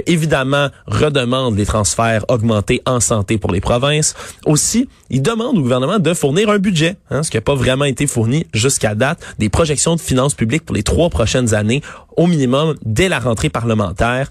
Évidemment, 0.06 0.70
redemandent 0.88 1.58
les 1.58 1.66
transferts 1.66 2.26
augmentés 2.30 2.82
en 2.86 3.00
santé 3.00 3.38
pour 3.38 3.52
les 3.52 3.62
provinces. 3.62 4.16
Aussi, 4.46 4.88
ils 5.10 5.22
demandent 5.22 5.58
au 5.58 5.62
gouvernement 5.62 6.00
de 6.00 6.14
fournir 6.14 6.50
un 6.50 6.60
budget, 6.60 6.96
hein, 7.10 7.24
ce 7.24 7.32
qui 7.32 7.38
n'a 7.38 7.42
pas 7.42 7.56
vraiment 7.56 7.86
été 7.86 8.08
fourni 8.08 8.46
jusqu'à 8.54 8.96
date, 8.96 9.20
des 9.40 9.50
projections 9.50 9.96
de 9.96 10.02
finances 10.02 10.34
publiques 10.34 10.66
pour 10.66 10.76
les 10.76 10.84
trois 10.84 11.10
prochaines 11.10 11.54
années 11.54 11.82
au 12.18 12.28
minimum 12.28 12.76
dès 12.86 13.10
la 13.10 13.20
rentrée 13.20 13.50
parlementaire. 13.50 14.30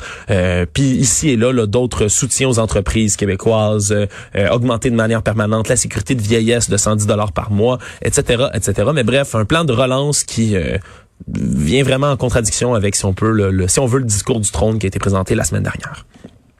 Puis 0.72 0.82
ici 0.82 1.30
et 1.30 1.36
là, 1.36 1.52
là, 1.52 1.66
d'autres 1.66 2.08
soutiens 2.08 2.48
aux 2.48 2.58
entreprises 2.58 3.16
québécoises, 3.24 3.92
euh, 3.92 4.06
euh, 4.36 4.48
augmenter 4.50 4.90
de 4.90 4.96
manière 4.96 5.22
permanente 5.22 5.68
la 5.68 5.76
sécurité 5.76 6.14
de 6.14 6.22
vieillesse 6.22 6.68
de 6.68 6.76
110 6.76 7.06
dollars 7.06 7.32
par 7.32 7.50
mois, 7.50 7.78
etc., 8.02 8.44
etc. 8.54 8.90
Mais 8.94 9.02
bref, 9.04 9.34
un 9.34 9.44
plan 9.44 9.64
de 9.64 9.72
relance 9.72 10.24
qui 10.24 10.56
euh, 10.56 10.76
vient 11.28 11.82
vraiment 11.84 12.10
en 12.10 12.16
contradiction 12.16 12.74
avec, 12.74 12.96
si 12.96 13.04
on 13.04 13.14
peut, 13.14 13.30
le, 13.30 13.50
le- 13.50 13.68
si 13.68 13.78
on 13.80 13.86
veut, 13.86 13.98
le 14.00 14.04
discours 14.04 14.40
du 14.40 14.50
trône 14.50 14.78
qui 14.78 14.86
a 14.86 14.88
été 14.88 14.98
présenté 14.98 15.34
la 15.34 15.44
semaine 15.44 15.62
dernière. 15.62 16.04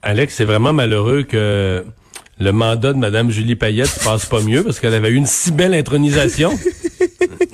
Alex, 0.03 0.35
c'est 0.35 0.45
vraiment 0.45 0.73
malheureux 0.73 1.23
que 1.23 1.85
le 2.39 2.53
mandat 2.53 2.93
de 2.93 2.99
Mme 2.99 3.31
Julie 3.31 3.57
Payette 3.57 3.87
se 3.89 4.05
passe 4.05 4.27
pas 4.27 4.41
mieux 4.41 4.63
parce 4.65 4.81
qu'elle 4.81 4.95
avait 4.95 5.09
eu 5.11 5.15
une 5.15 5.27
si 5.27 5.51
belle 5.53 5.75
intronisation. 5.75 6.53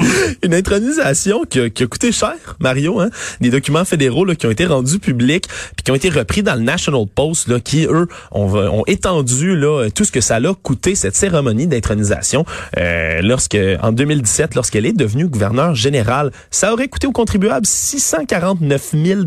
Une 0.42 0.54
intronisation 0.54 1.44
qui 1.48 1.60
a, 1.60 1.70
qui 1.70 1.82
a 1.82 1.86
coûté 1.86 2.12
cher, 2.12 2.34
Mario, 2.58 3.00
hein? 3.00 3.10
Des 3.40 3.50
documents 3.50 3.84
fédéraux 3.84 4.24
là, 4.24 4.34
qui 4.34 4.46
ont 4.46 4.50
été 4.50 4.66
rendus 4.66 4.98
publics 4.98 5.44
puis 5.76 5.84
qui 5.84 5.90
ont 5.90 5.94
été 5.94 6.08
repris 6.08 6.42
dans 6.42 6.54
le 6.54 6.62
National 6.62 7.04
Post, 7.14 7.48
là, 7.48 7.60
qui, 7.60 7.86
eux, 7.86 8.08
ont, 8.32 8.54
ont 8.54 8.84
étendu 8.86 9.56
là, 9.56 9.88
tout 9.94 10.04
ce 10.04 10.12
que 10.12 10.20
ça 10.20 10.40
l'a 10.40 10.52
coûté, 10.62 10.94
cette 10.94 11.16
cérémonie 11.16 11.66
d'intronisation. 11.66 12.44
Euh, 12.78 13.20
lorsque, 13.22 13.58
en 13.82 13.92
2017, 13.92 14.54
lorsqu'elle 14.54 14.86
est 14.86 14.92
devenue 14.96 15.26
gouverneure 15.28 15.74
générale, 15.74 16.30
ça 16.50 16.72
aurait 16.72 16.88
coûté 16.88 17.06
aux 17.06 17.12
contribuables 17.12 17.66
649 17.66 18.94
000 19.04 19.20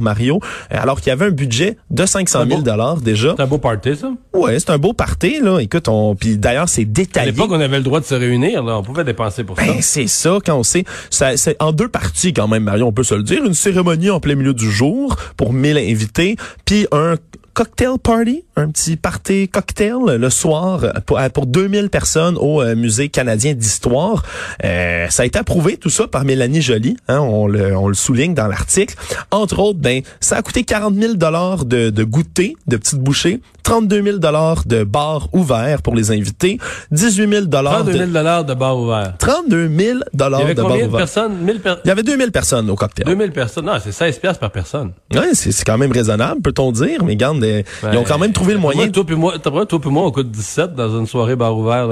Mario, 0.00 0.40
alors 0.70 1.00
qu'il 1.00 1.08
y 1.08 1.12
avait 1.12 1.26
un 1.26 1.30
budget 1.30 1.76
de 1.90 2.06
500 2.06 2.44
000 2.48 2.62
déjà. 3.02 3.34
C'est 3.36 3.42
un 3.42 3.46
beau 3.46 3.58
party, 3.58 3.96
ça. 3.96 4.10
Ouais, 4.34 4.58
c'est 4.58 4.70
un 4.70 4.78
beau 4.78 4.92
party, 4.92 5.40
là. 5.40 5.58
Écoute, 5.58 5.88
on, 5.88 6.14
puis 6.14 6.38
d'ailleurs, 6.38 6.68
c'est 6.68 6.82
À 6.82 6.84
détaillé. 6.84 7.32
l'époque, 7.32 7.50
on 7.52 7.60
avait 7.60 7.78
le 7.78 7.82
droit 7.84 8.00
de 8.00 8.04
se 8.04 8.14
réunir, 8.14 8.62
là. 8.62 8.78
On 8.78 8.82
pouvait 8.82 9.04
dépenser 9.04 9.44
pour 9.44 9.58
ça. 9.58 9.64
Ben, 9.66 9.76
c'est 9.80 10.06
ça, 10.20 10.38
quand 10.44 10.56
on 10.56 10.62
sait. 10.62 10.84
C'est 11.10 11.56
en 11.60 11.72
deux 11.72 11.88
parties, 11.88 12.32
quand 12.32 12.48
même, 12.48 12.64
Marion, 12.64 12.88
on 12.88 12.92
peut 12.92 13.04
se 13.04 13.14
le 13.14 13.22
dire. 13.22 13.44
Une 13.44 13.54
cérémonie 13.54 14.10
en 14.10 14.20
plein 14.20 14.34
milieu 14.34 14.54
du 14.54 14.70
jour 14.70 15.16
pour 15.36 15.52
1000 15.52 15.78
invités, 15.78 16.36
puis 16.64 16.86
un 16.92 17.16
cocktail 17.54 17.98
party, 18.02 18.44
un 18.56 18.68
petit 18.70 18.96
party 18.96 19.48
cocktail 19.48 19.94
le 20.18 20.30
soir 20.30 20.80
pour, 21.06 21.18
pour 21.32 21.46
2000 21.46 21.90
personnes 21.90 22.36
au 22.38 22.62
euh, 22.62 22.74
Musée 22.74 23.08
canadien 23.08 23.54
d'histoire. 23.54 24.22
Euh, 24.64 25.06
ça 25.10 25.22
a 25.22 25.26
été 25.26 25.38
approuvé, 25.38 25.76
tout 25.76 25.90
ça, 25.90 26.06
par 26.06 26.24
Mélanie 26.24 26.62
Joly. 26.62 26.96
Hein, 27.08 27.18
on, 27.20 27.46
le, 27.46 27.76
on 27.76 27.88
le 27.88 27.94
souligne 27.94 28.34
dans 28.34 28.46
l'article. 28.46 28.94
Entre 29.30 29.58
autres, 29.58 29.78
ben, 29.78 30.02
ça 30.20 30.36
a 30.36 30.42
coûté 30.42 30.64
40 30.64 30.94
000 30.94 31.14
dollars 31.14 31.64
de, 31.64 31.90
de 31.90 32.04
goûter, 32.04 32.56
de 32.66 32.76
petites 32.76 32.98
bouchées, 33.00 33.40
32 33.62 34.02
000 34.02 34.18
dollars 34.18 34.64
de 34.66 34.84
bars 34.84 35.28
ouverts 35.32 35.82
pour 35.82 35.94
les 35.94 36.10
invités, 36.10 36.58
18 36.92 37.28
000 37.30 37.44
dollars 37.46 37.82
32 37.84 37.92
de 37.92 38.12
000 38.12 38.42
de 38.44 38.54
bar 38.54 38.78
ouvert. 38.78 39.14
32 39.18 39.68
000 39.68 39.70
Il 39.78 39.84
y 40.14 40.16
dollars 40.16 40.40
avait 40.40 40.54
de 40.54 40.62
combien 40.62 40.76
bar 40.76 40.84
de 40.84 40.88
ouvert. 40.88 40.98
personnes? 40.98 41.36
1000 41.38 41.60
per- 41.60 41.74
Il 41.84 41.88
y 41.88 41.90
avait 41.90 42.02
2000 42.02 42.32
personnes 42.32 42.70
au 42.70 42.74
cocktail. 42.76 43.04
2000 43.06 43.32
personnes. 43.32 43.66
Non, 43.66 43.74
c'est 43.82 43.92
16 43.92 44.18
piastres 44.18 44.40
par 44.40 44.50
personne. 44.50 44.92
Ouais, 45.14 45.34
c'est 45.34 45.64
quand 45.64 45.76
même 45.78 45.92
raisonnable, 45.92 46.40
peut-on 46.40 46.72
dire, 46.72 47.04
mais 47.04 47.16
ils 47.44 47.98
ont 47.98 48.04
quand 48.04 48.18
même 48.18 48.32
trouvé 48.32 48.54
le 48.54 48.58
Moi, 48.58 48.74
moyen. 48.74 48.90
toi 48.90 49.04
puis 49.04 49.16
moi, 49.16 49.38
toi 49.38 49.52
puis 49.80 49.90
moi, 49.90 50.04
on 50.04 50.10
coûte 50.10 50.30
17 50.30 50.74
dans 50.74 50.98
une 50.98 51.06
soirée 51.06 51.36
bar 51.36 51.56
ouvert, 51.56 51.88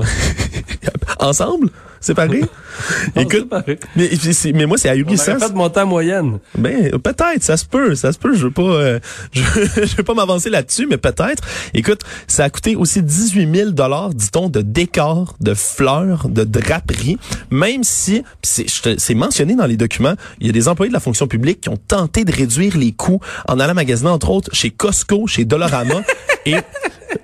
ensemble, 1.19 1.69
séparés. 2.01 2.45
Écoute, 3.17 3.31
c'est 3.33 3.49
pareil. 3.49 3.79
mais, 3.97 4.11
mais 4.55 4.67
moi 4.67 4.79
c'est 4.79 4.89
On 4.89 4.93
ahurissant. 4.93 5.33
aurait 5.33 5.41
fait 5.41 5.51
de 5.51 5.57
monter 5.57 5.81
en 5.81 5.87
moyenne. 5.87 6.39
Ben 6.57 6.91
peut-être, 6.99 7.43
ça 7.43 7.57
se 7.57 7.65
peut, 7.65 7.95
ça 7.95 8.13
se 8.13 8.19
peut. 8.19 8.35
Je 8.35 8.45
veux 8.45 8.51
pas, 8.51 8.63
euh, 8.63 8.99
je, 9.33 9.43
je 9.43 9.97
veux 9.97 10.03
pas 10.03 10.15
m'avancer 10.15 10.51
là-dessus, 10.51 10.87
mais 10.89 10.97
peut-être. 10.99 11.43
Écoute, 11.75 12.01
ça 12.27 12.45
a 12.45 12.51
coûté 12.51 12.77
aussi 12.77 13.03
18 13.03 13.55
000 13.55 13.71
dollars, 13.71 14.15
dit-on, 14.15 14.49
de 14.49 14.61
décors, 14.61 15.35
de 15.41 15.55
fleurs, 15.55 16.29
de 16.29 16.45
draperies. 16.45 17.19
Même 17.51 17.85
si, 17.85 18.23
c'est 18.43 19.15
mentionné 19.15 19.55
dans 19.55 19.67
les 19.67 19.77
documents, 19.77 20.15
il 20.41 20.47
y 20.47 20.51
a 20.51 20.53
des 20.53 20.69
employés 20.69 20.89
de 20.91 20.95
la 20.95 21.01
fonction 21.01 21.27
publique 21.27 21.61
qui 21.63 21.69
ont 21.69 21.77
tenté 21.77 22.25
de 22.25 22.33
réduire 22.33 22.77
les 22.77 22.93
coûts 22.93 23.21
en 23.49 23.59
allant 23.61 23.75
magasiner 23.75 24.11
entre 24.11 24.31
autres 24.31 24.51
chez 24.55 24.71
Costco, 24.71 25.27
chez 25.27 25.45
Dollarama 25.45 26.03
et 26.47 26.57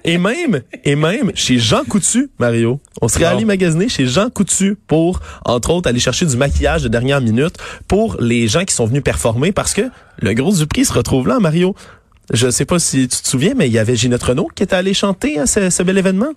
et 0.04 0.18
même 0.18 0.62
et 0.84 0.96
même 0.96 1.32
chez 1.34 1.58
Jean 1.58 1.84
Coutu, 1.84 2.30
Mario. 2.38 2.80
On 3.00 3.08
serait 3.08 3.24
allé 3.24 3.44
magasiner 3.44 3.88
chez 3.88 4.06
Jean 4.06 4.30
Coutu 4.30 4.76
pour, 4.86 5.20
entre 5.44 5.70
autres, 5.70 5.88
aller 5.88 6.00
chercher 6.00 6.26
du 6.26 6.36
maquillage 6.36 6.82
de 6.82 6.88
dernière 6.88 7.20
minute 7.20 7.56
pour 7.88 8.16
les 8.20 8.48
gens 8.48 8.64
qui 8.64 8.74
sont 8.74 8.86
venus 8.86 9.02
performer 9.02 9.52
parce 9.52 9.74
que 9.74 9.82
le 10.18 10.34
gros 10.34 10.52
du 10.52 10.66
prix 10.66 10.84
se 10.84 10.92
retrouve 10.92 11.28
là, 11.28 11.38
Mario. 11.40 11.74
Je 12.32 12.48
sais 12.48 12.64
pas 12.64 12.78
si 12.78 13.06
tu 13.08 13.22
te 13.22 13.28
souviens, 13.28 13.52
mais 13.54 13.66
il 13.66 13.72
y 13.72 13.78
avait 13.78 13.96
Ginette 13.96 14.22
Renault 14.22 14.48
qui 14.54 14.62
était 14.62 14.76
allée 14.76 14.94
chanter 14.94 15.38
à 15.38 15.46
ce, 15.46 15.68
ce 15.68 15.82
bel 15.82 15.98
événement. 15.98 16.32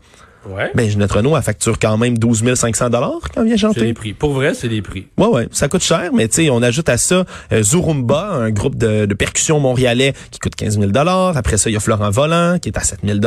Ouais. 0.45 0.71
Ben, 0.75 0.89
Ginette 0.89 1.11
Renault, 1.11 1.35
elle 1.35 1.43
facture 1.43 1.77
quand 1.79 1.97
même 1.97 2.17
12 2.17 2.53
500 2.53 2.89
dollars 2.89 3.19
quand 3.33 3.43
vient 3.43 3.57
C'est 3.57 3.67
les 3.67 3.73
chanter. 3.73 3.93
prix. 3.93 4.13
Pour 4.13 4.33
vrai, 4.33 4.53
c'est 4.53 4.67
les 4.67 4.81
prix. 4.81 5.07
Ouais, 5.17 5.27
ouais, 5.27 5.47
ça 5.51 5.67
coûte 5.67 5.83
cher, 5.83 6.11
mais 6.13 6.27
tu 6.27 6.35
sais, 6.35 6.49
on 6.49 6.61
ajoute 6.61 6.89
à 6.89 6.97
ça 6.97 7.25
euh, 7.51 7.63
Zurumba, 7.63 8.29
un 8.33 8.51
groupe 8.51 8.75
de, 8.75 9.05
de 9.05 9.13
percussion 9.13 9.59
montréalais 9.59 10.13
qui 10.31 10.39
coûte 10.39 10.55
15 10.55 10.79
000 10.79 10.91
Après 11.35 11.57
ça, 11.57 11.69
il 11.69 11.73
y 11.73 11.75
a 11.75 11.79
Florent 11.79 12.11
Volant 12.11 12.59
qui 12.61 12.69
est 12.69 12.77
à 12.77 12.81
7 12.81 12.99
000 13.03 13.19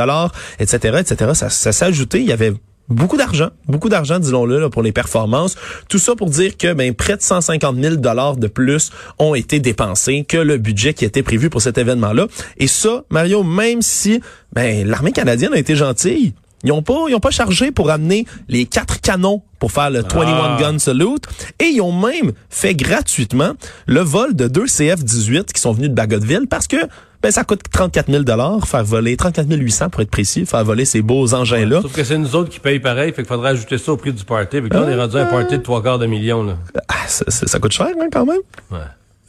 etc., 0.58 0.98
etc. 1.00 1.30
Ça, 1.34 1.50
ça 1.50 1.72
s'est 1.72 1.84
ajouté. 1.84 2.20
Il 2.20 2.26
y 2.26 2.32
avait 2.32 2.54
beaucoup 2.90 3.16
d'argent, 3.16 3.50
beaucoup 3.68 3.88
d'argent, 3.88 4.18
disons-le, 4.18 4.68
pour 4.68 4.82
les 4.82 4.92
performances. 4.92 5.56
Tout 5.88 5.98
ça 5.98 6.14
pour 6.14 6.28
dire 6.28 6.56
que 6.56 6.72
ben, 6.72 6.92
près 6.92 7.16
de 7.16 7.22
150 7.22 7.76
000 7.76 7.96
de 7.96 8.46
plus 8.48 8.90
ont 9.18 9.34
été 9.34 9.60
dépensés 9.60 10.24
que 10.24 10.36
le 10.36 10.58
budget 10.58 10.92
qui 10.92 11.04
était 11.04 11.22
prévu 11.22 11.48
pour 11.50 11.62
cet 11.62 11.78
événement-là. 11.78 12.26
Et 12.58 12.66
ça, 12.66 13.04
Mario, 13.10 13.42
même 13.42 13.80
si 13.80 14.20
ben, 14.52 14.86
l'armée 14.86 15.12
canadienne 15.12 15.54
a 15.54 15.58
été 15.58 15.76
gentille, 15.76 16.34
ils 16.64 16.72
ont 16.72 16.82
pas, 16.82 17.04
ils 17.08 17.14
ont 17.14 17.20
pas 17.20 17.30
chargé 17.30 17.70
pour 17.70 17.90
amener 17.90 18.26
les 18.48 18.66
quatre 18.66 19.00
canons 19.00 19.42
pour 19.58 19.72
faire 19.72 19.90
le 19.90 20.00
21 20.00 20.22
Ah. 20.26 20.56
gun 20.60 20.78
salute 20.78 21.24
et 21.58 21.64
ils 21.66 21.80
ont 21.80 21.92
même 21.92 22.32
fait 22.48 22.74
gratuitement 22.74 23.52
le 23.86 24.00
vol 24.00 24.34
de 24.34 24.48
deux 24.48 24.66
CF-18 24.66 25.52
qui 25.52 25.60
sont 25.60 25.72
venus 25.72 25.90
de 25.90 25.94
Bagotville 25.94 26.46
parce 26.48 26.66
que 26.66 26.76
ben 27.22 27.30
ça 27.30 27.44
coûte 27.44 27.60
34 27.70 28.10
000 28.10 28.22
dollars 28.24 28.66
faire 28.66 28.82
voler 28.82 29.14
34 29.16 29.46
800 29.54 29.90
pour 29.90 30.00
être 30.00 30.10
précis 30.10 30.46
faire 30.46 30.64
voler 30.64 30.86
ces 30.86 31.02
beaux 31.02 31.34
engins 31.34 31.66
là. 31.66 31.82
Sauf 31.82 31.92
que 31.92 32.02
c'est 32.04 32.16
nous 32.16 32.34
autres 32.34 32.48
qui 32.48 32.60
payent 32.60 32.80
pareil, 32.80 33.10
fait 33.12 33.16
qu'il 33.22 33.26
faudrait 33.26 33.50
ajouter 33.50 33.76
ça 33.76 33.92
au 33.92 33.98
prix 33.98 34.12
du 34.14 34.24
party. 34.24 34.62
Fait 34.62 34.68
que 34.70 34.74
là, 34.74 34.84
on 34.86 34.88
est 34.88 34.96
rendu 34.96 35.16
à 35.18 35.22
un 35.22 35.26
party 35.26 35.58
de 35.58 35.62
trois 35.62 35.82
quarts 35.82 35.98
de 35.98 36.06
million, 36.06 36.42
là. 36.42 36.56
Ah, 36.88 36.94
ça, 37.06 37.26
ça- 37.28 37.46
ça 37.46 37.58
coûte 37.58 37.72
cher 37.72 37.88
hein, 38.00 38.06
quand 38.10 38.24
même. 38.24 38.40
Ouais. 38.70 38.78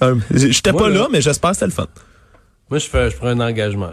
Euh, 0.03 0.15
J'étais 0.33 0.71
pas 0.71 0.87
là- 0.89 0.99
là 0.99 1.07
mais 1.11 1.19
j'espère 1.21 1.49
que 1.51 1.57
c'était 1.57 1.65
le 1.65 1.71
fun. 1.73 1.87
Moi, 2.69 2.79
je 2.79 2.87
fais, 2.87 3.09
je 3.11 3.17
prends 3.17 3.27
un 3.27 3.39
engagement. 3.41 3.91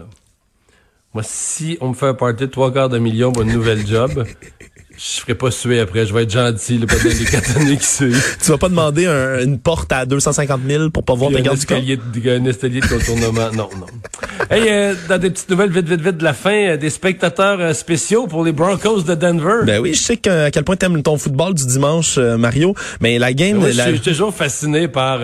Moi, 1.13 1.23
si 1.25 1.77
on 1.81 1.89
me 1.89 1.93
fait 1.95 2.07
un 2.07 2.13
party 2.13 2.41
de 2.45 2.51
trois 2.51 2.71
quarts 2.71 2.89
de 2.89 2.99
million 2.99 3.31
pour 3.31 3.41
une 3.43 3.51
nouvelle 3.53 3.85
job, 3.85 4.25
Je 5.01 5.21
ferai 5.21 5.33
pas 5.33 5.49
suer 5.49 5.79
après, 5.79 6.05
je 6.05 6.13
vais 6.13 6.23
être 6.23 6.31
gentil, 6.31 6.77
le 6.77 6.85
pas 6.85 6.97
dans 6.97 7.05
les 7.05 7.23
quatre 7.23 7.55
années 7.57 7.77
qui 7.77 7.85
suivent. 7.85 8.21
Tu 8.43 8.51
vas 8.51 8.57
pas 8.57 8.67
demander 8.67 9.05
un- 9.05 9.39
une 9.41 9.57
porte 9.57 9.89
à 9.93 10.05
250 10.05 10.59
000 10.67 10.89
pour 10.89 11.05
pas 11.05 11.13
voir 11.13 11.31
tes 11.31 11.41
gardes 11.41 11.57
du 11.57 11.65
corps? 11.65 11.77
un 11.77 12.45
escalier 12.45 12.81
de 12.81 12.85
contournement. 12.85 13.49
non, 13.53 13.69
non. 13.79 13.85
Hey, 14.51 14.63
euh, 14.69 14.95
dans 15.07 15.17
des 15.17 15.29
petites 15.29 15.49
nouvelles 15.49 15.71
vite, 15.71 15.87
vite, 15.87 16.01
vite 16.01 16.17
de 16.17 16.23
la 16.25 16.33
fin, 16.33 16.51
euh, 16.71 16.75
des 16.77 16.89
spectateurs 16.89 17.61
euh, 17.61 17.73
spéciaux 17.73 18.27
pour 18.27 18.43
les 18.43 18.51
Broncos 18.51 19.03
de 19.03 19.15
Denver. 19.15 19.61
Ben 19.65 19.79
oui, 19.79 19.93
je 19.93 20.01
sais 20.01 20.29
à 20.29 20.51
quel 20.51 20.65
point 20.65 20.75
t'aimes 20.75 21.01
ton 21.01 21.17
football 21.17 21.53
du 21.53 21.65
dimanche, 21.65 22.17
euh, 22.17 22.37
Mario, 22.37 22.75
mais 22.99 23.17
la 23.19 23.31
game... 23.31 23.65
Je 23.71 23.77
la- 23.77 23.87
suis 23.87 24.01
toujours 24.01 24.33
fasciné 24.35 24.89
par 24.89 25.21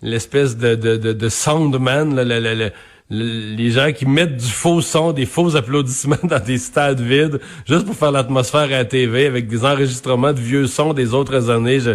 l'espèce 0.00 0.56
de, 0.56 0.74
de, 0.74 0.96
de, 0.96 1.12
de 1.12 1.28
soundman, 1.28 2.14
là, 2.14 2.24
le- 2.24 2.54
le- 2.54 2.70
les 3.12 3.70
gens 3.70 3.92
qui 3.92 4.06
mettent 4.06 4.36
du 4.36 4.48
faux 4.48 4.80
son, 4.80 5.12
des 5.12 5.26
faux 5.26 5.54
applaudissements 5.56 6.16
dans 6.24 6.40
des 6.42 6.58
stades 6.58 7.00
vides, 7.00 7.40
juste 7.68 7.84
pour 7.86 7.94
faire 7.94 8.12
l'atmosphère 8.12 8.60
à 8.62 8.66
la 8.68 8.84
TV 8.84 9.26
avec 9.26 9.48
des 9.48 9.64
enregistrements 9.64 10.32
de 10.32 10.40
vieux 10.40 10.66
sons 10.66 10.94
des 10.94 11.12
autres 11.12 11.50
années. 11.50 11.80
Je, 11.80 11.90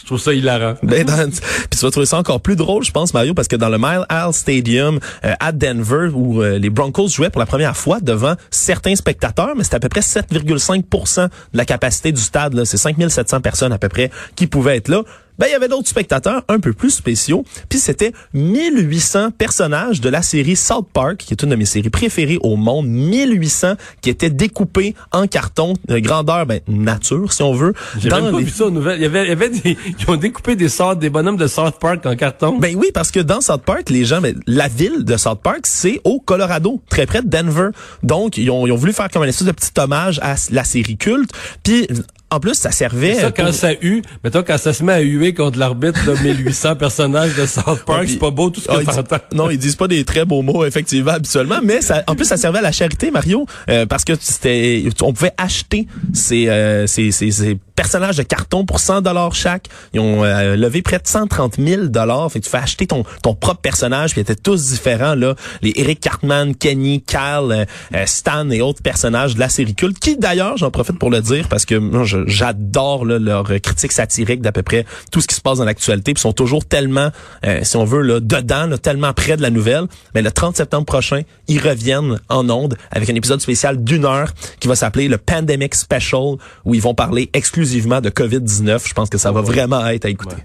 je 0.00 0.04
trouve 0.06 0.18
ça 0.20 0.32
hilarant. 0.32 0.74
Ben, 0.82 1.04
dans- 1.04 1.28
puis 1.30 1.78
tu 1.78 1.84
vas 1.84 1.90
trouver 1.90 2.06
ça 2.06 2.18
encore 2.18 2.40
plus 2.40 2.56
drôle, 2.56 2.84
je 2.84 2.90
pense, 2.92 3.12
Mario, 3.14 3.34
parce 3.34 3.48
que 3.48 3.56
dans 3.56 3.68
le 3.68 3.78
Mile 3.78 4.04
High 4.10 4.32
Stadium 4.32 4.98
euh, 5.24 5.34
à 5.40 5.52
Denver, 5.52 6.08
où 6.14 6.42
euh, 6.42 6.58
les 6.58 6.70
Broncos 6.70 7.08
jouaient 7.08 7.30
pour 7.30 7.40
la 7.40 7.46
première 7.46 7.76
fois 7.76 8.00
devant 8.00 8.34
certains 8.50 8.96
spectateurs, 8.96 9.54
mais 9.56 9.64
c'était 9.64 9.76
à 9.76 9.80
peu 9.80 9.88
près 9.88 10.00
7,5 10.00 11.24
de 11.24 11.30
la 11.58 11.64
capacité 11.64 12.12
du 12.12 12.20
stade. 12.20 12.64
C'est 12.64 12.76
5700 12.76 13.40
personnes 13.40 13.72
à 13.72 13.78
peu 13.78 13.88
près 13.88 14.10
qui 14.36 14.46
pouvaient 14.46 14.76
être 14.76 14.88
là. 14.88 15.02
Ben, 15.38 15.46
il 15.48 15.52
y 15.52 15.54
avait 15.54 15.68
d'autres 15.68 15.88
spectateurs 15.88 16.42
un 16.48 16.60
peu 16.60 16.72
plus 16.72 16.90
spéciaux. 16.90 17.44
Puis 17.68 17.78
c'était 17.78 18.12
1800 18.34 19.30
personnages 19.32 20.00
de 20.00 20.08
la 20.08 20.22
série 20.22 20.56
South 20.56 20.86
Park, 20.92 21.16
qui 21.18 21.34
est 21.34 21.42
une 21.42 21.50
de 21.50 21.56
mes 21.56 21.64
séries 21.64 21.90
préférées 21.90 22.38
au 22.42 22.56
monde. 22.56 22.86
1800 22.86 23.74
qui 24.00 24.10
étaient 24.10 24.30
découpés 24.30 24.94
en 25.12 25.26
carton, 25.26 25.74
de 25.88 25.98
grandeur 25.98 26.46
ben, 26.46 26.60
nature, 26.68 27.32
si 27.32 27.42
on 27.42 27.52
veut. 27.54 27.74
J'ai 27.98 28.10
même 28.10 28.30
pas 28.30 28.38
les- 28.38 28.44
vu 28.44 28.50
ça 28.50 28.66
aux 28.66 28.70
nouvelles. 28.70 28.98
Il 28.98 29.02
y 29.02 29.06
avait, 29.06 29.24
il 29.24 29.28
y 29.28 29.32
avait 29.32 29.50
des, 29.50 29.76
ils 29.98 30.10
ont 30.10 30.16
découpé 30.16 30.56
des 30.56 30.68
sortes, 30.68 30.98
des 30.98 31.10
bonhommes 31.10 31.36
de 31.36 31.46
South 31.46 31.78
Park 31.80 32.04
en 32.06 32.16
carton. 32.16 32.58
Ben 32.58 32.74
oui, 32.76 32.90
parce 32.92 33.10
que 33.10 33.20
dans 33.20 33.40
South 33.40 33.62
Park, 33.62 33.90
les 33.90 34.04
gens, 34.04 34.20
ben, 34.20 34.40
la 34.46 34.68
ville 34.68 35.04
de 35.04 35.16
South 35.16 35.40
Park, 35.42 35.60
c'est 35.64 36.00
au 36.04 36.20
Colorado, 36.20 36.80
très 36.88 37.06
près 37.06 37.22
de 37.22 37.28
Denver. 37.28 37.68
Donc, 38.02 38.36
ils 38.38 38.50
ont, 38.50 38.66
ils 38.66 38.72
ont 38.72 38.76
voulu 38.76 38.92
faire 38.92 39.08
comme 39.10 39.22
un 39.22 39.26
espèce 39.28 39.46
de 39.46 39.52
petit 39.52 39.72
hommage 39.78 40.18
à 40.22 40.34
la 40.50 40.64
série 40.64 40.96
culte. 40.96 41.30
Puis, 41.62 41.88
en 42.30 42.40
plus, 42.40 42.54
ça 42.54 42.72
servait... 42.72 43.14
ça, 43.14 43.30
quand 43.30 43.44
pour- 43.44 43.54
ça 43.54 43.72
hue, 43.80 44.02
mettons, 44.24 44.42
quand 44.42 44.58
ça 44.58 44.72
se 44.72 44.82
met 44.82 44.92
à 44.92 45.00
huer 45.00 45.34
contre 45.34 45.58
l'arbitre 45.58 46.04
de 46.04 46.12
1800 46.22 46.74
personnages 46.76 47.34
de 47.36 47.46
South 47.46 47.84
Park, 47.86 48.06
c'est 48.08 48.18
pas 48.18 48.30
beau 48.30 48.50
tout 48.50 48.60
ce 48.60 48.66
que 48.66 48.72
Ah, 48.72 48.78
ils 48.80 48.86
t'entends. 48.86 49.16
disent- 49.16 49.38
non, 49.38 49.50
ils 49.50 49.58
disent 49.58 49.76
pas 49.76 49.86
des 49.88 50.04
très 50.04 50.24
beaux 50.24 50.42
mots 50.42 50.64
effectivement 50.64 51.12
habituellement, 51.12 51.60
mais 51.62 51.80
ça, 51.80 52.02
en 52.08 52.16
plus 52.16 52.24
ça 52.24 52.36
servait 52.36 52.58
à 52.58 52.62
la 52.62 52.72
charité 52.72 53.10
Mario 53.12 53.46
euh, 53.68 53.86
parce 53.86 54.04
que 54.04 54.14
c'était, 54.18 54.84
on 55.02 55.12
pouvait 55.12 55.32
acheter 55.38 55.86
ces, 56.12 56.48
euh, 56.48 56.86
ces, 56.88 57.12
ces, 57.12 57.30
ces 57.30 57.58
personnages 57.76 58.16
de 58.16 58.22
carton 58.22 58.64
pour 58.64 58.80
100 58.80 59.02
dollars 59.02 59.34
chaque. 59.34 59.68
Ils 59.92 60.00
ont 60.00 60.24
euh, 60.24 60.56
levé 60.56 60.82
près 60.82 60.98
de 60.98 61.06
130 61.06 61.56
000 61.58 61.86
dollars. 61.86 62.30
Fait 62.30 62.40
que 62.40 62.44
tu 62.44 62.50
fais 62.50 62.58
acheter 62.58 62.86
ton 62.86 63.04
ton 63.22 63.34
propre 63.34 63.60
personnage, 63.60 64.12
puis 64.12 64.20
ils 64.20 64.22
étaient 64.22 64.34
tous 64.34 64.70
différents 64.70 65.14
là. 65.14 65.34
Les 65.62 65.72
Eric 65.76 66.00
Cartman, 66.00 66.54
Kenny, 66.54 67.02
Cal, 67.02 67.50
euh, 67.50 67.64
euh, 67.94 68.06
Stan 68.06 68.48
et 68.50 68.60
autres 68.60 68.82
personnages 68.82 69.34
de 69.34 69.40
la 69.40 69.48
série 69.48 69.74
culte, 69.74 69.98
qui 69.98 70.16
d'ailleurs, 70.16 70.56
j'en 70.56 70.70
profite 70.70 70.98
pour 70.98 71.10
le 71.10 71.20
dire 71.20 71.48
parce 71.48 71.64
que 71.64 71.74
moi, 71.74 72.04
j'adore 72.26 73.04
leur 73.04 73.44
critique 73.60 73.92
satirique 73.92 74.40
d'à 74.40 74.52
peu 74.52 74.62
près 74.62 74.84
tout 75.10 75.20
ce 75.20 75.26
qui 75.26 75.34
se 75.34 75.40
passe 75.40 75.58
dans 75.58 75.64
l'actualité, 75.64 76.14
puis 76.14 76.20
sont 76.20 76.32
toujours 76.32 76.64
tellement, 76.64 77.10
euh, 77.46 77.60
si 77.62 77.76
on 77.76 77.84
veut, 77.84 78.02
là, 78.02 78.20
dedans, 78.20 78.66
là, 78.66 78.78
tellement 78.78 79.12
près 79.12 79.36
de 79.36 79.42
la 79.42 79.50
nouvelle. 79.50 79.86
Mais 80.14 80.22
le 80.22 80.30
30 80.30 80.56
septembre 80.56 80.86
prochain, 80.86 81.22
ils 81.48 81.60
reviennent 81.60 82.18
en 82.28 82.48
ondes 82.50 82.76
avec 82.90 83.10
un 83.10 83.14
épisode 83.14 83.40
spécial 83.40 83.82
d'une 83.82 84.04
heure 84.04 84.32
qui 84.60 84.68
va 84.68 84.76
s'appeler 84.76 85.08
le 85.08 85.18
Pandemic 85.18 85.74
Special, 85.74 86.36
où 86.64 86.74
ils 86.74 86.82
vont 86.82 86.94
parler 86.94 87.30
exclusivement 87.32 87.63
de 88.00 88.10
COVID-19. 88.10 88.88
Je 88.88 88.94
pense 88.94 89.08
que 89.10 89.18
ça 89.18 89.32
va 89.32 89.40
vraiment 89.40 89.86
être 89.86 90.04
à 90.04 90.08
écouter. 90.08 90.36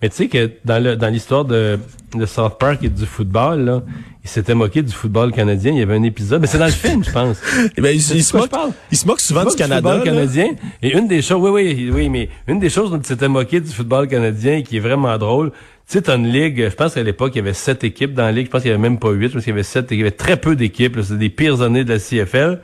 Mais 0.00 0.08
tu 0.08 0.16
sais 0.16 0.28
que 0.28 0.50
dans 0.64 0.82
le 0.82 0.94
dans 0.96 1.08
l'histoire 1.08 1.44
de, 1.44 1.78
de 2.14 2.26
South 2.26 2.56
Park 2.58 2.84
et 2.84 2.88
du 2.88 3.04
football, 3.04 3.60
là, 3.64 3.82
il 4.22 4.30
s'était 4.30 4.54
moqué 4.54 4.82
du 4.82 4.92
football 4.92 5.32
canadien. 5.32 5.72
Il 5.72 5.78
y 5.78 5.82
avait 5.82 5.96
un 5.96 6.02
épisode, 6.04 6.40
mais 6.40 6.46
c'est 6.46 6.58
dans 6.58 6.66
le 6.66 6.70
film, 6.70 7.02
je 7.02 7.10
pense. 7.10 7.40
Eh 7.76 7.80
ben, 7.80 7.96
de 7.96 8.00
se 8.00 8.46
parle? 8.46 8.70
ils 8.92 8.96
se 8.98 9.06
moquent 9.06 9.20
souvent 9.20 9.44
Pas 9.44 9.50
du 9.50 9.56
Canada. 9.56 9.90
football 9.90 9.98
là. 9.98 10.04
canadien. 10.04 10.50
Et 10.82 10.96
une 10.96 11.08
des 11.08 11.20
choses, 11.20 11.40
oui, 11.50 11.62
oui, 11.74 11.90
oui, 11.92 12.08
mais 12.08 12.28
une 12.46 12.60
des 12.60 12.70
choses 12.70 12.90
dont 12.92 12.98
il 12.98 13.06
s'était 13.06 13.26
moqué 13.28 13.60
du 13.60 13.70
football 13.72 14.06
canadien 14.06 14.62
qui 14.62 14.76
est 14.76 14.80
vraiment 14.80 15.18
drôle, 15.18 15.50
tu 15.50 15.94
sais, 15.94 16.02
t'as 16.02 16.16
une 16.16 16.28
ligue, 16.28 16.68
je 16.68 16.74
pense 16.74 16.94
qu'à 16.94 17.02
l'époque, 17.02 17.32
il 17.34 17.38
y 17.38 17.40
avait 17.40 17.54
sept 17.54 17.82
équipes 17.82 18.12
dans 18.14 18.24
la 18.24 18.32
ligue. 18.32 18.46
Je 18.46 18.50
pense 18.50 18.60
qu'il 18.62 18.70
y 18.70 18.74
avait 18.74 18.82
même 18.82 18.98
pas 18.98 19.10
huit, 19.10 19.30
parce 19.30 19.42
qu'il 19.42 19.52
y 19.52 19.54
avait 19.54 19.62
sept, 19.62 19.86
il 19.90 19.98
y 19.98 20.02
avait 20.02 20.10
très 20.10 20.36
peu 20.36 20.54
d'équipes. 20.54 20.98
C'était 21.02 21.16
des 21.18 21.30
pires 21.30 21.62
années 21.62 21.82
de 21.84 21.92
la 21.94 21.98
CFL. 21.98 22.60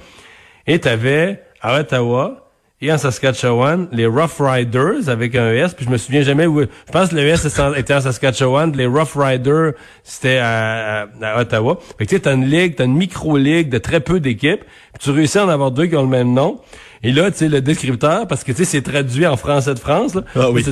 Et 0.66 0.78
t'avais, 0.78 1.42
à 1.62 1.80
Ottawa, 1.80 2.43
et 2.80 2.92
en 2.92 2.98
Saskatchewan, 2.98 3.88
les 3.92 4.06
Rough 4.06 4.40
Riders 4.40 5.08
avec 5.08 5.34
un 5.36 5.50
S, 5.52 5.72
puis 5.74 5.86
je 5.86 5.90
me 5.90 5.96
souviens 5.96 6.22
jamais 6.22 6.46
où. 6.46 6.60
Je 6.60 6.92
pense 6.92 7.08
que 7.10 7.14
le 7.14 7.22
S 7.26 7.46
était 7.76 7.94
en 7.94 8.00
Saskatchewan, 8.00 8.72
les 8.76 8.86
Rough 8.86 9.14
Riders 9.16 9.72
c'était 10.02 10.38
à, 10.38 11.02
à- 11.22 11.26
à 11.36 11.40
Ottawa. 11.40 11.78
Fait 11.98 12.04
que 12.04 12.10
tu 12.10 12.16
sais, 12.16 12.22
t'as 12.22 12.34
une 12.34 12.44
ligue, 12.46 12.74
t'as 12.76 12.84
une 12.84 12.96
micro-ligue 12.96 13.70
de 13.70 13.78
très 13.78 14.00
peu 14.00 14.20
d'équipes, 14.20 14.60
puis 14.64 15.00
tu 15.00 15.10
réussis 15.10 15.38
à 15.38 15.46
en 15.46 15.48
avoir 15.48 15.70
deux 15.70 15.86
qui 15.86 15.96
ont 15.96 16.02
le 16.02 16.08
même 16.08 16.32
nom. 16.34 16.60
Et 17.02 17.12
là, 17.12 17.30
tu 17.30 17.38
sais, 17.38 17.48
le 17.48 17.60
descripteur, 17.60 18.26
parce 18.26 18.44
que 18.44 18.52
tu 18.52 18.58
sais, 18.58 18.64
c'est 18.64 18.82
traduit 18.82 19.26
en 19.26 19.36
français 19.36 19.74
de 19.74 19.78
France, 19.78 20.14
là. 20.14 20.22
Ah 20.36 20.50
oui. 20.50 20.62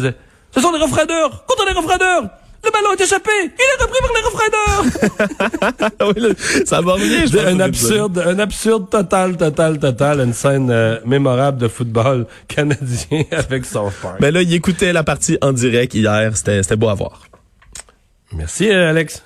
Ce 0.54 0.60
sont 0.60 0.72
les 0.72 0.78
Rough 0.78 0.92
Riders! 0.92 1.44
Contre 1.46 1.64
les 1.66 1.72
Rough 1.72 1.86
Riders! 1.90 2.30
Le 2.64 2.70
ballon 2.70 2.94
est 2.96 3.02
échappé! 3.02 3.30
Il 3.42 3.46
est 3.46 3.82
repris 3.82 3.98
par 4.00 4.12
les! 4.14 4.22
Ah 5.98 6.06
oui, 6.06 6.22
là, 6.22 6.28
ça 6.64 6.80
va 6.80 6.92
revenir. 6.92 7.26
je 7.26 7.38
un 7.38 7.60
absurde, 7.60 8.22
un 8.24 8.38
absurde 8.38 8.88
total, 8.88 9.36
total, 9.36 9.78
total, 9.78 10.20
une 10.20 10.32
scène 10.32 10.70
euh, 10.70 10.98
mémorable 11.04 11.58
de 11.58 11.68
football 11.68 12.26
canadien 12.48 13.24
avec 13.32 13.64
South 13.64 13.92
Park. 14.00 14.16
Mais 14.20 14.30
là, 14.30 14.42
il 14.42 14.52
écoutait 14.52 14.92
la 14.92 15.02
partie 15.02 15.38
en 15.40 15.52
direct 15.52 15.94
hier. 15.94 16.36
C'était 16.36 16.62
c'était 16.62 16.76
beau 16.76 16.88
à 16.88 16.94
voir. 16.94 17.22
Merci, 18.32 18.70
euh, 18.70 18.90
Alex. 18.90 19.22